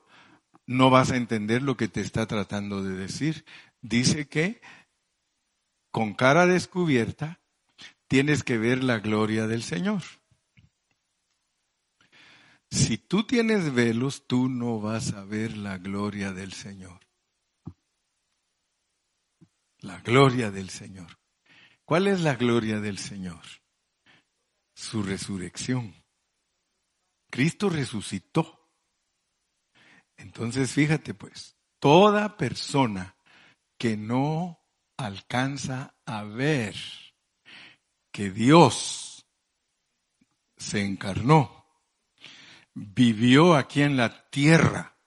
no 0.66 0.90
vas 0.90 1.11
a 1.11 1.16
entender 1.16 1.62
lo 1.62 1.77
que 1.77 1.88
te 1.88 2.01
está 2.01 2.27
tratando 2.27 2.83
de 2.83 2.94
decir. 2.94 3.44
Dice 3.81 4.29
que 4.29 4.61
con 5.91 6.14
cara 6.14 6.47
descubierta 6.47 7.41
tienes 8.07 8.43
que 8.43 8.59
ver 8.59 8.83
la 8.83 8.99
gloria 8.99 9.47
del 9.47 9.62
Señor. 9.62 10.03
Si 12.71 12.99
tú 12.99 13.25
tienes 13.25 13.73
velos, 13.73 14.27
tú 14.27 14.49
no 14.49 14.81
vas 14.81 15.14
a 15.14 15.25
ver 15.25 15.57
la 15.57 15.79
gloria 15.79 16.33
del 16.33 16.53
Señor. 16.53 17.01
La 19.81 20.01
gloria 20.01 20.51
del 20.51 20.69
Señor. 20.69 21.19
¿Cuál 21.85 22.09
es 22.09 22.21
la 22.21 22.35
gloria 22.35 22.81
del 22.81 22.99
Señor? 22.99 23.43
Su 24.75 25.03
resurrección. 25.03 25.95
Cristo 27.31 27.71
resucitó. 27.71 28.71
Entonces, 30.17 30.73
fíjate 30.73 31.14
pues, 31.14 31.57
toda 31.79 32.37
persona 32.37 33.17
que 33.79 33.97
no 33.97 34.61
alcanza 34.97 35.97
a 36.05 36.25
ver 36.25 36.75
que 38.12 38.31
Dios 38.31 39.27
se 40.57 40.85
encarnó, 40.85 41.64
vivió 42.75 43.55
aquí 43.55 43.83
en 43.83 43.97
la 43.97 44.29
tierra 44.31 44.99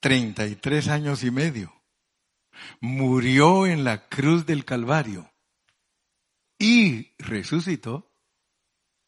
33 0.00 0.88
años 0.88 1.24
y 1.24 1.30
medio, 1.30 1.82
murió 2.80 3.66
en 3.66 3.82
la 3.82 4.08
cruz 4.08 4.46
del 4.46 4.64
Calvario 4.64 5.32
y 6.58 7.14
resucitó, 7.18 8.12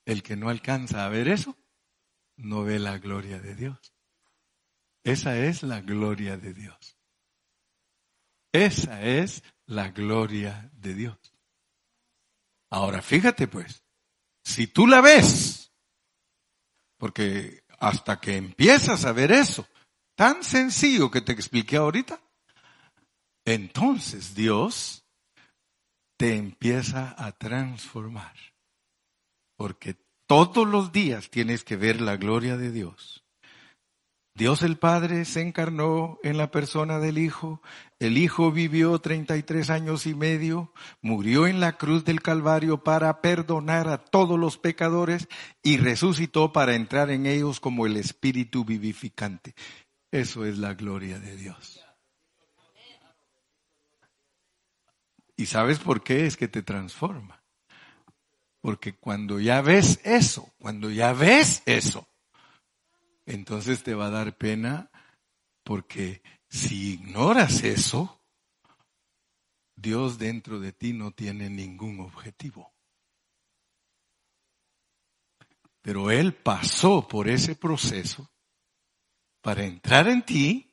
el 0.04 0.22
que 0.22 0.36
no 0.36 0.48
alcanza 0.48 1.04
a 1.04 1.08
ver 1.08 1.28
eso, 1.28 1.56
no 2.36 2.64
ve 2.64 2.78
la 2.78 2.98
gloria 2.98 3.40
de 3.40 3.54
Dios. 3.54 3.94
Esa 5.04 5.38
es 5.38 5.62
la 5.62 5.80
gloria 5.80 6.36
de 6.36 6.52
Dios. 6.52 6.95
Esa 8.52 9.02
es 9.02 9.42
la 9.66 9.90
gloria 9.90 10.70
de 10.74 10.94
Dios. 10.94 11.18
Ahora 12.70 13.02
fíjate 13.02 13.48
pues, 13.48 13.84
si 14.44 14.66
tú 14.66 14.86
la 14.86 15.00
ves, 15.00 15.72
porque 16.98 17.64
hasta 17.78 18.20
que 18.20 18.36
empiezas 18.36 19.04
a 19.04 19.12
ver 19.12 19.32
eso, 19.32 19.66
tan 20.14 20.42
sencillo 20.42 21.10
que 21.10 21.20
te 21.20 21.32
expliqué 21.32 21.76
ahorita, 21.76 22.20
entonces 23.44 24.34
Dios 24.34 25.04
te 26.16 26.34
empieza 26.36 27.14
a 27.16 27.32
transformar. 27.32 28.34
Porque 29.56 29.96
todos 30.26 30.66
los 30.66 30.92
días 30.92 31.30
tienes 31.30 31.64
que 31.64 31.76
ver 31.76 32.00
la 32.00 32.16
gloria 32.16 32.56
de 32.56 32.72
Dios. 32.72 33.25
Dios 34.36 34.62
el 34.62 34.76
Padre 34.76 35.24
se 35.24 35.40
encarnó 35.40 36.18
en 36.22 36.36
la 36.36 36.50
persona 36.50 36.98
del 36.98 37.16
Hijo, 37.16 37.62
el 37.98 38.18
Hijo 38.18 38.52
vivió 38.52 38.98
33 38.98 39.70
años 39.70 40.06
y 40.06 40.14
medio, 40.14 40.74
murió 41.00 41.46
en 41.46 41.58
la 41.58 41.78
cruz 41.78 42.04
del 42.04 42.20
Calvario 42.20 42.84
para 42.84 43.22
perdonar 43.22 43.88
a 43.88 43.96
todos 43.96 44.38
los 44.38 44.58
pecadores 44.58 45.26
y 45.62 45.78
resucitó 45.78 46.52
para 46.52 46.74
entrar 46.74 47.10
en 47.10 47.24
ellos 47.24 47.60
como 47.60 47.86
el 47.86 47.96
Espíritu 47.96 48.66
vivificante. 48.66 49.54
Eso 50.10 50.44
es 50.44 50.58
la 50.58 50.74
gloria 50.74 51.18
de 51.18 51.34
Dios. 51.34 51.82
¿Y 55.34 55.46
sabes 55.46 55.78
por 55.78 56.02
qué? 56.02 56.26
Es 56.26 56.36
que 56.36 56.48
te 56.48 56.62
transforma. 56.62 57.42
Porque 58.60 58.94
cuando 58.94 59.40
ya 59.40 59.62
ves 59.62 59.98
eso, 60.04 60.52
cuando 60.58 60.90
ya 60.90 61.14
ves 61.14 61.62
eso, 61.64 62.06
entonces 63.26 63.82
te 63.82 63.94
va 63.94 64.06
a 64.06 64.10
dar 64.10 64.38
pena 64.38 64.90
porque 65.64 66.22
si 66.48 66.94
ignoras 66.94 67.64
eso, 67.64 68.22
Dios 69.74 70.18
dentro 70.18 70.60
de 70.60 70.72
ti 70.72 70.92
no 70.92 71.10
tiene 71.10 71.50
ningún 71.50 72.00
objetivo. 72.00 72.72
Pero 75.82 76.10
Él 76.10 76.34
pasó 76.34 77.06
por 77.06 77.28
ese 77.28 77.54
proceso 77.56 78.30
para 79.40 79.64
entrar 79.64 80.08
en 80.08 80.24
ti 80.24 80.72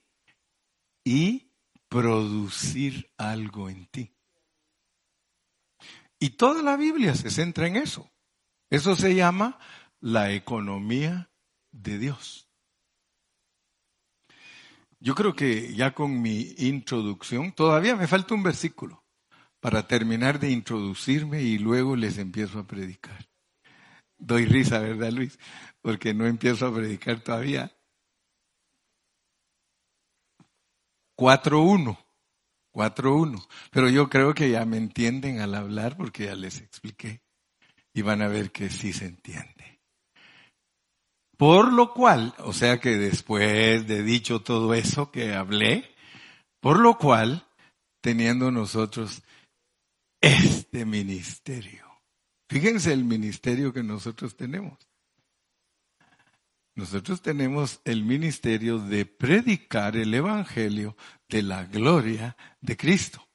y 1.03 1.51
producir 1.89 3.11
algo 3.17 3.69
en 3.69 3.85
ti. 3.87 4.15
Y 6.19 6.31
toda 6.31 6.63
la 6.63 6.77
Biblia 6.77 7.13
se 7.15 7.29
centra 7.29 7.67
en 7.67 7.75
eso. 7.75 8.09
Eso 8.69 8.95
se 8.95 9.13
llama 9.13 9.59
la 9.99 10.31
economía 10.31 11.29
de 11.73 11.97
Dios. 11.97 12.47
Yo 14.99 15.15
creo 15.15 15.35
que 15.35 15.75
ya 15.75 15.93
con 15.93 16.21
mi 16.21 16.55
introducción, 16.57 17.51
todavía 17.51 17.97
me 17.97 18.07
falta 18.07 18.35
un 18.35 18.43
versículo 18.43 19.03
para 19.59 19.85
terminar 19.85 20.39
de 20.39 20.51
introducirme 20.51 21.41
y 21.41 21.57
luego 21.57 21.97
les 21.97 22.17
empiezo 22.17 22.59
a 22.59 22.67
predicar. 22.67 23.27
Doy 24.17 24.45
risa, 24.45 24.79
¿verdad, 24.79 25.11
Luis? 25.11 25.37
Porque 25.81 26.13
no 26.13 26.25
empiezo 26.25 26.67
a 26.67 26.73
predicar 26.73 27.19
todavía. 27.19 27.75
4.1. 31.17 31.97
4.1. 32.73 33.47
Pero 33.71 33.89
yo 33.89 34.09
creo 34.09 34.33
que 34.33 34.49
ya 34.49 34.65
me 34.65 34.77
entienden 34.77 35.41
al 35.41 35.55
hablar 35.55 35.97
porque 35.97 36.25
ya 36.25 36.35
les 36.35 36.61
expliqué. 36.61 37.21
Y 37.93 38.01
van 38.01 38.21
a 38.21 38.27
ver 38.27 38.51
que 38.51 38.69
sí 38.69 38.93
se 38.93 39.05
entiende. 39.05 39.72
Por 41.37 41.73
lo 41.73 41.93
cual, 41.93 42.33
o 42.39 42.53
sea 42.53 42.79
que 42.79 42.97
después 42.97 43.87
de 43.87 44.03
dicho 44.03 44.41
todo 44.41 44.73
eso 44.73 45.11
que 45.11 45.33
hablé, 45.33 45.93
por 46.59 46.79
lo 46.79 46.97
cual, 46.97 47.47
teniendo 48.01 48.51
nosotros 48.51 49.23
este 50.21 50.85
ministerio. 50.85 51.85
Fíjense 52.49 52.93
el 52.93 53.03
ministerio 53.03 53.73
que 53.73 53.83
nosotros 53.83 54.35
tenemos. 54.37 54.77
Nosotros 56.75 57.21
tenemos 57.21 57.81
el 57.85 58.03
ministerio 58.03 58.79
de 58.79 59.05
predicar 59.05 59.95
el 59.95 60.13
Evangelio 60.13 60.95
de 61.29 61.43
la 61.43 61.65
gloria 61.65 62.35
de 62.61 62.77
Cristo. 62.77 63.27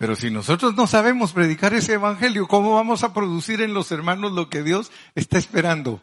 Pero 0.00 0.16
si 0.16 0.30
nosotros 0.30 0.74
no 0.76 0.86
sabemos 0.86 1.34
predicar 1.34 1.74
ese 1.74 1.92
Evangelio, 1.92 2.48
¿cómo 2.48 2.74
vamos 2.74 3.04
a 3.04 3.12
producir 3.12 3.60
en 3.60 3.74
los 3.74 3.92
hermanos 3.92 4.32
lo 4.32 4.48
que 4.48 4.62
Dios 4.62 4.90
está 5.14 5.36
esperando? 5.36 6.02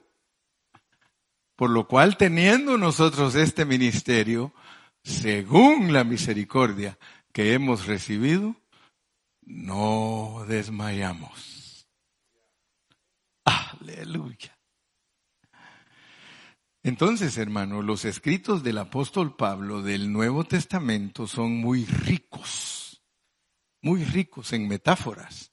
Por 1.56 1.72
lo 1.72 1.88
cual, 1.88 2.16
teniendo 2.16 2.78
nosotros 2.78 3.34
este 3.34 3.66
ministerio, 3.66 4.54
según 5.04 5.94
la 5.94 6.04
misericordia 6.04 7.00
que 7.34 7.54
hemos 7.54 7.88
recibido, 7.88 8.56
no 9.42 10.46
desmayamos. 10.48 11.88
Aleluya. 13.46 14.56
Entonces, 16.84 17.36
hermano, 17.40 17.82
los 17.82 18.06
escritos 18.06 18.62
del 18.62 18.78
apóstol 18.78 19.36
Pablo 19.36 19.82
del 19.82 20.14
Nuevo 20.14 20.44
Testamento 20.44 21.26
son 21.26 21.58
muy 21.58 21.86
ricos, 21.86 22.77
muy 23.82 24.04
ricos 24.04 24.54
en 24.54 24.68
metáforas. 24.68 25.52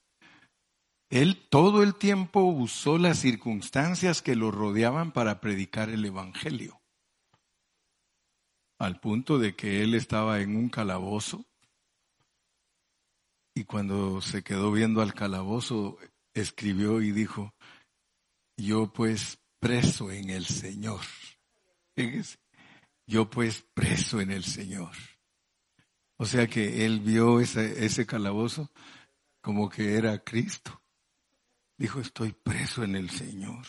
Él 1.09 1.47
todo 1.49 1.83
el 1.83 1.95
tiempo 1.95 2.41
usó 2.41 2.97
las 2.97 3.19
circunstancias 3.19 4.21
que 4.21 4.35
lo 4.35 4.51
rodeaban 4.51 5.11
para 5.11 5.39
predicar 5.39 5.89
el 5.89 6.03
Evangelio, 6.03 6.81
al 8.79 8.99
punto 8.99 9.37
de 9.37 9.55
que 9.55 9.83
él 9.83 9.93
estaba 9.93 10.41
en 10.41 10.55
un 10.55 10.69
calabozo 10.69 11.45
y 13.55 13.63
cuando 13.63 14.21
se 14.21 14.43
quedó 14.43 14.71
viendo 14.71 15.01
al 15.01 15.13
calabozo, 15.13 15.97
escribió 16.33 17.01
y 17.01 17.13
dijo, 17.13 17.53
yo 18.57 18.91
pues 18.91 19.39
preso 19.59 20.11
en 20.11 20.29
el 20.29 20.45
Señor. 20.45 21.01
Yo 23.07 23.29
pues 23.29 23.65
preso 23.73 24.19
en 24.19 24.31
el 24.31 24.43
Señor. 24.43 24.91
O 26.17 26.25
sea 26.25 26.47
que 26.47 26.85
él 26.85 26.99
vio 26.99 27.39
ese, 27.39 27.85
ese 27.85 28.05
calabozo 28.05 28.71
como 29.41 29.69
que 29.69 29.95
era 29.95 30.19
Cristo. 30.19 30.81
Dijo, 31.77 31.99
estoy 31.99 32.31
preso 32.31 32.83
en 32.83 32.95
el 32.95 33.09
Señor. 33.09 33.65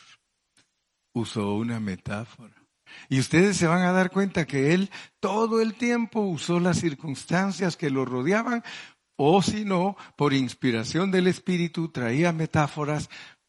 Usó 1.12 1.54
una 1.54 1.80
metáfora. 1.80 2.54
Y 3.08 3.18
ustedes 3.18 3.56
se 3.56 3.66
van 3.66 3.82
a 3.82 3.92
dar 3.92 4.10
cuenta 4.10 4.46
que 4.46 4.72
él 4.72 4.90
todo 5.18 5.60
el 5.60 5.74
tiempo 5.74 6.20
usó 6.20 6.60
las 6.60 6.78
circunstancias 6.78 7.76
que 7.76 7.90
lo 7.90 8.04
rodeaban, 8.04 8.62
o 9.16 9.42
si 9.42 9.64
no, 9.64 9.96
por 10.16 10.34
inspiración 10.34 11.10
del 11.10 11.26
Espíritu, 11.26 11.88
traía 11.88 12.32
metáforas 12.32 13.08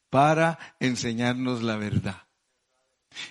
para 0.09 0.57
enseñarnos 0.79 1.61
la 1.61 1.75
verdad. 1.75 2.23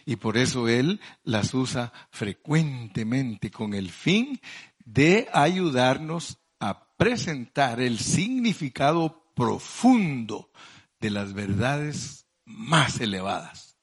Y 0.04 0.16
por 0.16 0.36
eso 0.36 0.68
Él 0.68 1.00
las 1.22 1.54
usa 1.54 1.92
frecuentemente 2.10 3.50
con 3.50 3.74
el 3.74 3.90
fin 3.90 4.40
de 4.86 5.28
ayudarnos 5.34 6.38
a 6.58 6.88
presentar 6.96 7.80
el 7.80 7.98
significado 7.98 9.30
profundo 9.34 10.50
de 10.98 11.10
las 11.10 11.34
verdades 11.34 12.26
más 12.46 12.98
elevadas. 13.00 13.76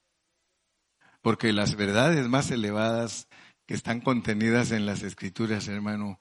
Porque 1.22 1.52
las 1.52 1.76
verdades 1.76 2.26
más 2.26 2.50
elevadas 2.50 3.28
que 3.66 3.74
están 3.74 4.00
contenidas 4.00 4.72
en 4.72 4.84
las 4.84 5.02
escrituras, 5.02 5.68
hermano, 5.68 6.18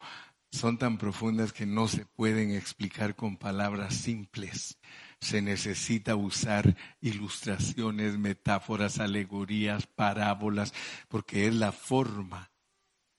son 0.51 0.77
tan 0.77 0.99
profundas 0.99 1.51
que 1.51 1.65
no 1.65 1.87
se 1.87 2.05
pueden 2.05 2.51
explicar 2.51 3.15
con 3.15 3.37
palabras 3.37 3.95
simples 3.95 4.77
se 5.23 5.41
necesita 5.41 6.15
usar 6.15 6.75
ilustraciones, 7.01 8.17
metáforas, 8.17 8.99
alegorías, 8.99 9.87
parábolas, 9.87 10.73
porque 11.07 11.47
es 11.47 11.55
la 11.55 11.71
forma. 11.71 12.51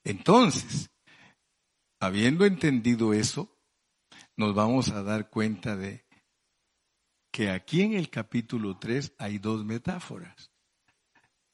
Entonces, 0.05 0.91
habiendo 2.05 2.45
entendido 2.45 3.15
eso, 3.15 3.57
nos 4.37 4.55
vamos 4.55 4.91
a 4.91 5.03
dar 5.03 5.31
cuenta 5.31 5.77
de 5.77 6.05
que 7.33 7.51
aquí 7.51 7.83
en 7.83 7.95
el 7.95 8.11
capítulo 8.11 8.79
3 8.79 9.15
hay 9.19 9.39
dos 9.39 9.65
metáforas. 9.65 10.51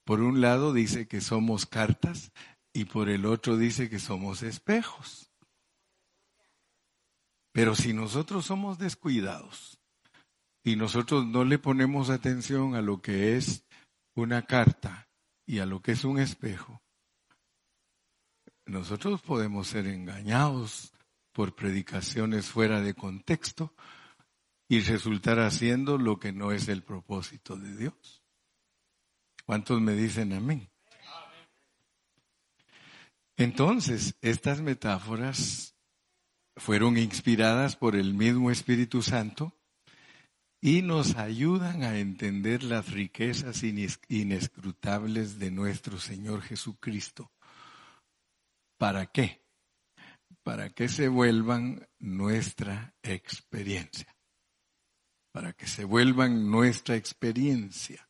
Por 0.04 0.20
un 0.20 0.40
lado 0.40 0.72
dice 0.72 1.08
que 1.08 1.20
somos 1.20 1.66
cartas 1.66 2.32
y 2.72 2.84
por 2.84 3.08
el 3.08 3.26
otro 3.26 3.56
dice 3.56 3.88
que 3.88 3.98
somos 3.98 4.42
espejos. 4.42 5.30
Pero 7.52 7.74
si 7.74 7.92
nosotros 7.92 8.46
somos 8.46 8.78
descuidados 8.78 9.80
y 10.64 10.76
nosotros 10.76 11.26
no 11.26 11.44
le 11.44 11.58
ponemos 11.58 12.10
atención 12.10 12.74
a 12.74 12.82
lo 12.82 13.00
que 13.00 13.36
es 13.36 13.64
una 14.14 14.42
carta 14.46 15.08
y 15.46 15.58
a 15.58 15.66
lo 15.66 15.80
que 15.80 15.92
es 15.92 16.04
un 16.04 16.18
espejo, 16.18 16.82
nosotros 18.70 19.20
podemos 19.20 19.68
ser 19.68 19.86
engañados 19.86 20.92
por 21.32 21.54
predicaciones 21.54 22.46
fuera 22.46 22.80
de 22.80 22.94
contexto 22.94 23.74
y 24.68 24.80
resultar 24.80 25.40
haciendo 25.40 25.98
lo 25.98 26.18
que 26.18 26.32
no 26.32 26.52
es 26.52 26.68
el 26.68 26.82
propósito 26.82 27.56
de 27.56 27.76
Dios. 27.76 28.22
¿Cuántos 29.44 29.80
me 29.80 29.94
dicen 29.94 30.32
amén? 30.32 30.70
Entonces, 33.36 34.14
estas 34.20 34.60
metáforas 34.60 35.74
fueron 36.56 36.98
inspiradas 36.98 37.74
por 37.74 37.96
el 37.96 38.14
mismo 38.14 38.50
Espíritu 38.50 39.02
Santo 39.02 39.56
y 40.60 40.82
nos 40.82 41.16
ayudan 41.16 41.82
a 41.82 41.98
entender 41.98 42.62
las 42.62 42.92
riquezas 42.92 43.62
inescrutables 43.62 45.38
de 45.38 45.50
nuestro 45.50 45.98
Señor 45.98 46.42
Jesucristo. 46.42 47.32
¿Para 48.80 49.04
qué? 49.04 49.44
Para 50.42 50.70
que 50.70 50.88
se 50.88 51.08
vuelvan 51.08 51.86
nuestra 51.98 52.94
experiencia. 53.02 54.16
Para 55.32 55.52
que 55.52 55.66
se 55.66 55.84
vuelvan 55.84 56.50
nuestra 56.50 56.96
experiencia. 56.96 58.08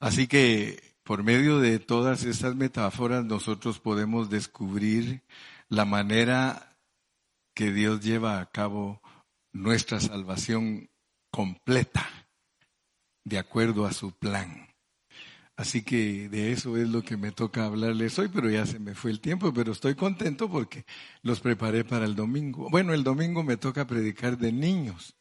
Así 0.00 0.28
que 0.28 0.96
por 1.02 1.22
medio 1.22 1.60
de 1.60 1.78
todas 1.78 2.24
estas 2.24 2.54
metáforas 2.54 3.22
nosotros 3.22 3.78
podemos 3.80 4.30
descubrir 4.30 5.22
la 5.68 5.84
manera 5.84 6.78
que 7.54 7.70
Dios 7.70 8.00
lleva 8.00 8.40
a 8.40 8.46
cabo 8.46 9.02
nuestra 9.52 10.00
salvación 10.00 10.88
completa, 11.30 12.08
de 13.24 13.38
acuerdo 13.38 13.84
a 13.84 13.92
su 13.92 14.12
plan. 14.12 14.71
Así 15.56 15.82
que 15.82 16.28
de 16.30 16.52
eso 16.52 16.76
es 16.76 16.88
lo 16.88 17.02
que 17.02 17.16
me 17.16 17.30
toca 17.30 17.66
hablarles 17.66 18.18
hoy, 18.18 18.28
pero 18.28 18.48
ya 18.48 18.64
se 18.64 18.78
me 18.78 18.94
fue 18.94 19.10
el 19.10 19.20
tiempo, 19.20 19.52
pero 19.52 19.72
estoy 19.72 19.94
contento 19.94 20.50
porque 20.50 20.86
los 21.22 21.40
preparé 21.40 21.84
para 21.84 22.06
el 22.06 22.14
domingo. 22.14 22.68
Bueno, 22.70 22.94
el 22.94 23.04
domingo 23.04 23.42
me 23.42 23.58
toca 23.58 23.86
predicar 23.86 24.38
de 24.38 24.50
niños, 24.50 25.14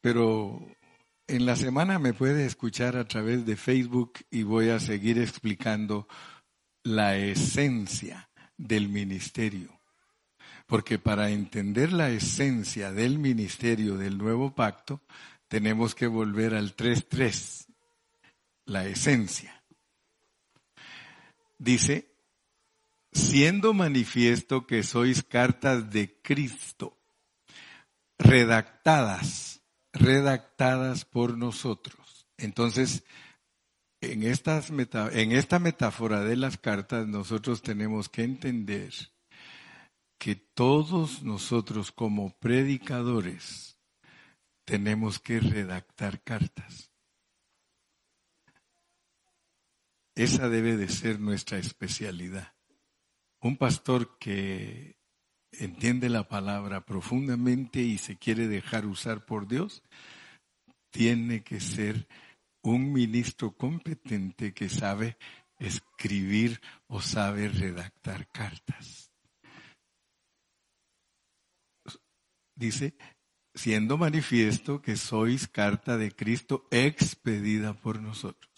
pero 0.00 0.64
en 1.26 1.46
la 1.46 1.56
semana 1.56 1.98
me 1.98 2.12
puede 2.12 2.46
escuchar 2.46 2.96
a 2.96 3.08
través 3.08 3.44
de 3.44 3.56
Facebook 3.56 4.12
y 4.30 4.44
voy 4.44 4.68
a 4.68 4.78
seguir 4.78 5.18
explicando 5.18 6.06
la 6.84 7.16
esencia 7.16 8.28
del 8.56 8.88
ministerio. 8.88 9.80
Porque 10.66 10.98
para 10.98 11.30
entender 11.30 11.92
la 11.92 12.10
esencia 12.10 12.92
del 12.92 13.18
ministerio 13.18 13.96
del 13.96 14.16
nuevo 14.16 14.54
pacto, 14.54 15.02
tenemos 15.48 15.94
que 15.94 16.06
volver 16.06 16.54
al 16.54 16.76
3.3, 16.76 17.73
la 18.66 18.86
esencia. 18.86 19.62
Dice, 21.58 22.14
siendo 23.12 23.72
manifiesto 23.72 24.66
que 24.66 24.82
sois 24.82 25.22
cartas 25.22 25.90
de 25.90 26.20
Cristo, 26.20 26.98
redactadas, 28.18 29.62
redactadas 29.92 31.04
por 31.04 31.38
nosotros. 31.38 32.26
Entonces, 32.36 33.04
en, 34.00 34.24
estas 34.24 34.70
en 34.70 35.32
esta 35.32 35.58
metáfora 35.58 36.20
de 36.20 36.36
las 36.36 36.58
cartas 36.58 37.06
nosotros 37.06 37.62
tenemos 37.62 38.08
que 38.08 38.24
entender 38.24 38.92
que 40.18 40.36
todos 40.36 41.22
nosotros 41.22 41.92
como 41.92 42.36
predicadores 42.38 43.78
tenemos 44.64 45.18
que 45.18 45.40
redactar 45.40 46.22
cartas. 46.22 46.93
Esa 50.14 50.48
debe 50.48 50.76
de 50.76 50.88
ser 50.88 51.18
nuestra 51.18 51.58
especialidad. 51.58 52.54
Un 53.40 53.56
pastor 53.56 54.16
que 54.18 54.96
entiende 55.52 56.08
la 56.08 56.28
palabra 56.28 56.84
profundamente 56.84 57.80
y 57.80 57.98
se 57.98 58.16
quiere 58.16 58.48
dejar 58.48 58.86
usar 58.86 59.24
por 59.24 59.48
Dios, 59.48 59.82
tiene 60.90 61.42
que 61.42 61.60
ser 61.60 62.06
un 62.62 62.92
ministro 62.92 63.56
competente 63.56 64.54
que 64.54 64.68
sabe 64.68 65.16
escribir 65.58 66.60
o 66.86 67.00
sabe 67.00 67.48
redactar 67.48 68.28
cartas. 68.30 69.10
Dice, 72.54 72.94
siendo 73.54 73.98
manifiesto 73.98 74.80
que 74.80 74.96
sois 74.96 75.48
carta 75.48 75.96
de 75.96 76.12
Cristo 76.12 76.66
expedida 76.70 77.74
por 77.74 78.00
nosotros. 78.00 78.53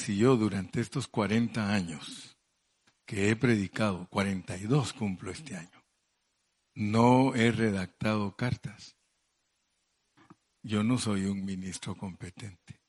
Si 0.00 0.16
yo 0.16 0.38
durante 0.38 0.80
estos 0.80 1.08
40 1.08 1.74
años 1.74 2.38
que 3.04 3.28
he 3.28 3.36
predicado, 3.36 4.08
42 4.08 4.94
cumplo 4.94 5.30
este 5.30 5.56
año, 5.56 5.84
no 6.74 7.34
he 7.34 7.52
redactado 7.52 8.34
cartas, 8.34 8.96
yo 10.62 10.82
no 10.82 10.96
soy 10.96 11.26
un 11.26 11.44
ministro 11.44 11.94
competente. 11.94 12.80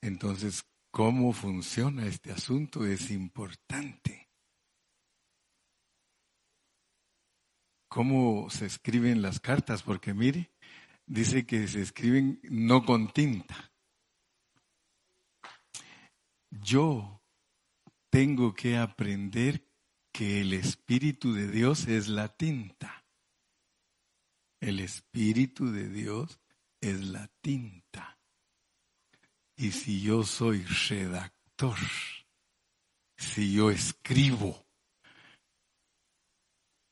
Entonces, 0.00 0.64
¿cómo 0.92 1.32
funciona 1.32 2.06
este 2.06 2.30
asunto? 2.30 2.86
Es 2.86 3.10
importante. 3.10 4.30
¿Cómo 7.88 8.48
se 8.50 8.66
escriben 8.66 9.20
las 9.20 9.40
cartas? 9.40 9.82
Porque 9.82 10.14
mire, 10.14 10.52
dice 11.06 11.44
que 11.44 11.66
se 11.66 11.82
escriben 11.82 12.38
no 12.44 12.84
con 12.84 13.12
tinta. 13.12 13.71
Yo 16.60 17.22
tengo 18.10 18.52
que 18.52 18.76
aprender 18.76 19.66
que 20.12 20.42
el 20.42 20.52
Espíritu 20.52 21.32
de 21.32 21.48
Dios 21.48 21.88
es 21.88 22.08
la 22.08 22.28
tinta. 22.28 23.06
El 24.60 24.80
Espíritu 24.80 25.72
de 25.72 25.88
Dios 25.88 26.38
es 26.80 27.06
la 27.06 27.26
tinta. 27.40 28.18
Y 29.56 29.72
si 29.72 30.02
yo 30.02 30.24
soy 30.24 30.62
redactor, 30.64 31.78
si 33.16 33.54
yo 33.54 33.70
escribo, 33.70 34.66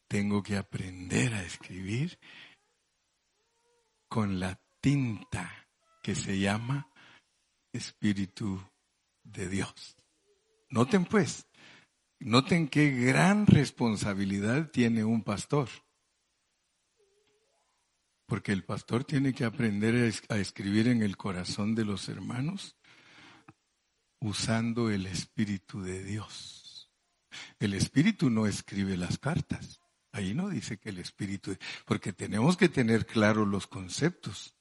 tengo 0.08 0.42
que 0.42 0.56
aprender 0.56 1.34
a 1.34 1.42
escribir 1.42 2.18
con 4.08 4.40
la 4.40 4.58
tinta 4.80 5.68
que 6.02 6.14
se 6.14 6.38
llama 6.38 6.90
Espíritu 7.72 8.58
de 9.32 9.48
Dios. 9.48 9.96
Noten 10.68 11.04
pues, 11.04 11.46
noten 12.18 12.68
qué 12.68 12.90
gran 12.90 13.46
responsabilidad 13.46 14.70
tiene 14.70 15.04
un 15.04 15.22
pastor. 15.22 15.68
Porque 18.26 18.52
el 18.52 18.64
pastor 18.64 19.04
tiene 19.04 19.34
que 19.34 19.44
aprender 19.44 20.12
a 20.28 20.36
escribir 20.36 20.86
en 20.86 21.02
el 21.02 21.16
corazón 21.16 21.74
de 21.74 21.84
los 21.84 22.08
hermanos 22.08 22.76
usando 24.20 24.90
el 24.90 25.06
Espíritu 25.06 25.82
de 25.82 26.04
Dios. 26.04 26.90
El 27.58 27.74
Espíritu 27.74 28.30
no 28.30 28.46
escribe 28.46 28.96
las 28.96 29.18
cartas. 29.18 29.80
Ahí 30.12 30.34
no 30.34 30.48
dice 30.48 30.78
que 30.78 30.90
el 30.90 30.98
Espíritu, 30.98 31.56
porque 31.84 32.12
tenemos 32.12 32.56
que 32.56 32.68
tener 32.68 33.06
claros 33.06 33.48
los 33.48 33.66
conceptos. 33.66 34.54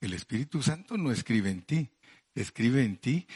El 0.00 0.12
Espíritu 0.12 0.62
Santo 0.62 0.96
no 0.96 1.10
escribe 1.10 1.50
en 1.50 1.62
ti, 1.62 1.90
escribe 2.34 2.84
en 2.84 2.96
ti 2.98 3.26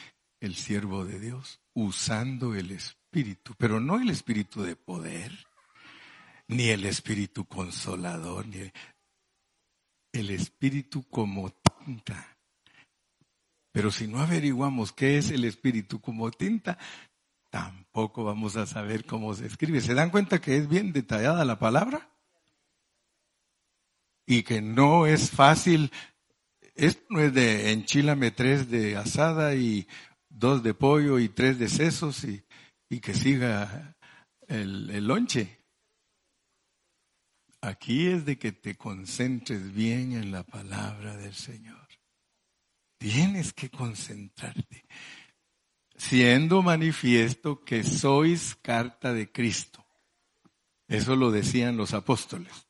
el 0.41 0.57
siervo 0.57 1.05
de 1.05 1.21
Dios, 1.21 1.61
usando 1.75 2.55
el 2.55 2.71
Espíritu, 2.71 3.55
pero 3.57 3.79
no 3.79 4.01
el 4.01 4.11
Espíritu 4.11 4.63
de 4.63 4.77
poder, 4.77 5.47
ni 6.49 6.69
el 6.69 6.85
Espíritu 6.85 7.45
consolador, 7.45 8.47
ni 8.47 8.73
el 10.13 10.31
espíritu 10.31 11.05
como 11.09 11.51
tinta. 11.51 12.37
Pero 13.73 13.91
si 13.91 14.09
no 14.09 14.21
averiguamos 14.21 14.93
qué 14.93 15.19
es 15.19 15.31
el 15.31 15.45
espíritu 15.45 16.01
como 16.01 16.31
tinta, 16.31 16.79
tampoco 17.51 18.25
vamos 18.25 18.57
a 18.57 18.67
saber 18.67 19.05
cómo 19.05 19.35
se 19.35 19.47
escribe. 19.47 19.81
¿Se 19.81 19.95
dan 19.95 20.11
cuenta 20.11 20.41
que 20.41 20.57
es 20.57 20.69
bien 20.69 20.93
detallada 20.93 21.45
la 21.45 21.59
palabra? 21.59 22.11
Y 24.27 24.43
que 24.43 24.61
no 24.61 25.07
es 25.07 25.31
fácil. 25.31 25.93
Esto 26.75 27.05
no 27.11 27.21
es 27.21 27.33
de 27.33 27.73
enchilame 27.73 28.31
tres 28.31 28.71
de 28.71 28.97
asada 28.97 29.55
y 29.55 29.87
dos 30.31 30.63
de 30.63 30.73
pollo 30.73 31.19
y 31.19 31.29
tres 31.29 31.59
de 31.59 31.69
sesos 31.69 32.25
y, 32.25 32.43
y 32.89 33.01
que 33.01 33.13
siga 33.13 33.97
el, 34.49 34.89
el 34.91 35.07
lonche. 35.07 35.59
Aquí 37.61 38.07
es 38.07 38.25
de 38.25 38.39
que 38.39 38.53
te 38.53 38.77
concentres 38.77 39.75
bien 39.75 40.13
en 40.13 40.33
la 40.33 40.45
palabra 40.45 41.17
del 41.17 41.35
Señor. 41.35 41.87
Tienes 42.97 43.53
que 43.53 43.69
concentrarte, 43.69 44.87
siendo 45.97 46.63
manifiesto 46.63 47.63
que 47.63 47.83
sois 47.83 48.57
carta 48.57 49.13
de 49.13 49.31
Cristo. 49.31 49.85
Eso 50.89 51.17
lo 51.17 51.31
decían 51.31 51.77
los 51.77 51.93
apóstoles. 51.93 52.67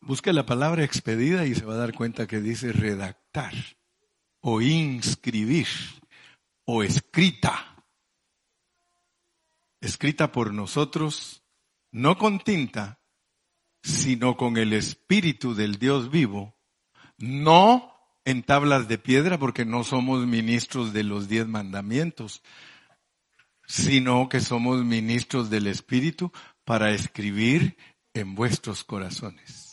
Busque 0.00 0.32
la 0.32 0.46
palabra 0.46 0.84
expedida 0.84 1.46
y 1.46 1.54
se 1.54 1.64
va 1.64 1.74
a 1.74 1.78
dar 1.78 1.94
cuenta 1.94 2.26
que 2.26 2.40
dice 2.40 2.72
redactar 2.72 3.54
o 4.48 4.60
inscribir 4.60 5.66
o 6.66 6.84
escrita. 6.84 7.82
Escrita 9.80 10.30
por 10.30 10.54
nosotros, 10.54 11.42
no 11.90 12.16
con 12.16 12.38
tinta, 12.38 13.00
sino 13.82 14.36
con 14.36 14.56
el 14.56 14.72
Espíritu 14.72 15.56
del 15.56 15.80
Dios 15.80 16.12
vivo, 16.12 16.54
no 17.18 17.92
en 18.24 18.44
tablas 18.44 18.86
de 18.86 18.98
piedra 18.98 19.36
porque 19.36 19.64
no 19.64 19.82
somos 19.82 20.24
ministros 20.28 20.92
de 20.92 21.02
los 21.02 21.26
diez 21.26 21.48
mandamientos, 21.48 22.40
sino 23.66 24.28
que 24.28 24.38
somos 24.38 24.84
ministros 24.84 25.50
del 25.50 25.66
Espíritu 25.66 26.30
para 26.64 26.92
escribir 26.92 27.76
en 28.14 28.36
vuestros 28.36 28.84
corazones. 28.84 29.65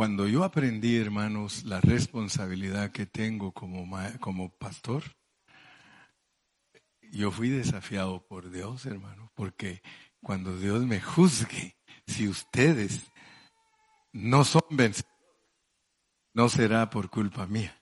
Cuando 0.00 0.26
yo 0.26 0.44
aprendí, 0.44 0.96
hermanos, 0.96 1.64
la 1.64 1.78
responsabilidad 1.78 2.90
que 2.90 3.04
tengo 3.04 3.52
como, 3.52 3.86
como 4.18 4.48
pastor, 4.48 5.02
yo 7.12 7.30
fui 7.30 7.50
desafiado 7.50 8.26
por 8.26 8.50
Dios, 8.50 8.86
hermano, 8.86 9.30
porque 9.34 9.82
cuando 10.22 10.56
Dios 10.56 10.86
me 10.86 11.02
juzgue, 11.02 11.76
si 12.06 12.28
ustedes 12.28 13.12
no 14.10 14.44
son 14.44 14.62
vencedores, 14.70 15.20
no 16.32 16.48
será 16.48 16.88
por 16.88 17.10
culpa 17.10 17.46
mía. 17.46 17.78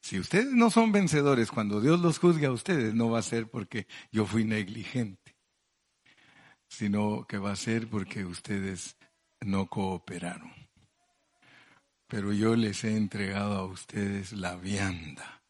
Si 0.00 0.18
ustedes 0.18 0.50
no 0.50 0.68
son 0.70 0.90
vencedores, 0.90 1.52
cuando 1.52 1.80
Dios 1.80 2.00
los 2.00 2.18
juzgue 2.18 2.46
a 2.46 2.50
ustedes, 2.50 2.92
no 2.92 3.08
va 3.08 3.20
a 3.20 3.22
ser 3.22 3.48
porque 3.48 3.86
yo 4.10 4.26
fui 4.26 4.42
negligente 4.42 5.23
sino 6.74 7.26
que 7.26 7.38
va 7.38 7.52
a 7.52 7.56
ser 7.56 7.88
porque 7.88 8.24
ustedes 8.24 8.96
no 9.40 9.66
cooperaron. 9.66 10.52
Pero 12.08 12.32
yo 12.32 12.54
les 12.56 12.84
he 12.84 12.96
entregado 12.96 13.56
a 13.56 13.64
ustedes 13.64 14.32
la 14.32 14.56
vianda, 14.56 15.42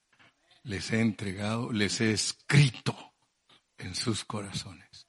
les 0.63 0.93
he 0.93 1.01
entregado, 1.01 1.73
les 1.73 2.01
he 2.01 2.13
escrito 2.13 2.97
en 3.79 3.95
sus 3.95 4.25
corazones. 4.25 5.09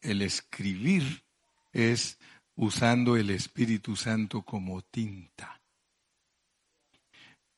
El 0.00 0.22
escribir 0.22 1.24
es 1.72 2.18
usando 2.56 3.16
el 3.16 3.30
Espíritu 3.30 3.96
Santo 3.96 4.42
como 4.42 4.82
tinta 4.82 5.62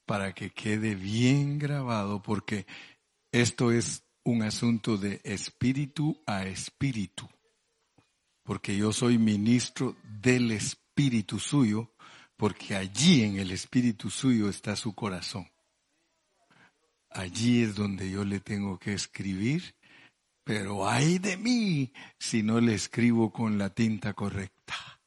para 0.07 0.35
que 0.35 0.51
quede 0.51 0.95
bien 0.95 1.59
grabado, 1.59 2.23
porque 2.23 2.67
esto 3.33 3.73
es 3.73 4.04
un 4.25 4.43
asunto 4.43 4.97
de 4.97 5.21
espíritu 5.23 6.23
a 6.27 6.47
espíritu, 6.47 7.29
porque 8.43 8.77
yo 8.77 8.93
soy 8.93 9.19
ministro 9.19 9.97
del 10.03 10.51
espíritu 10.51 11.39
suyo, 11.39 11.93
porque 12.37 12.75
allí 12.75 13.23
en 13.23 13.39
el 13.39 13.51
espíritu 13.51 14.11
suyo 14.11 14.49
está 14.49 14.77
su 14.77 14.95
corazón. 14.95 15.47
Allí 17.11 17.63
es 17.63 17.75
donde 17.75 18.11
yo 18.11 18.25
le 18.25 18.41
tengo 18.41 18.79
que 18.79 18.95
escribir, 18.95 19.77
pero 20.43 20.89
ay 20.89 21.19
de 21.19 21.37
mí 21.37 21.93
si 22.19 22.43
no 22.43 22.61
le 22.61 22.75
escribo 22.75 23.31
con 23.31 23.59
la 23.59 23.71
tinta 23.71 24.15
correcta, 24.15 25.01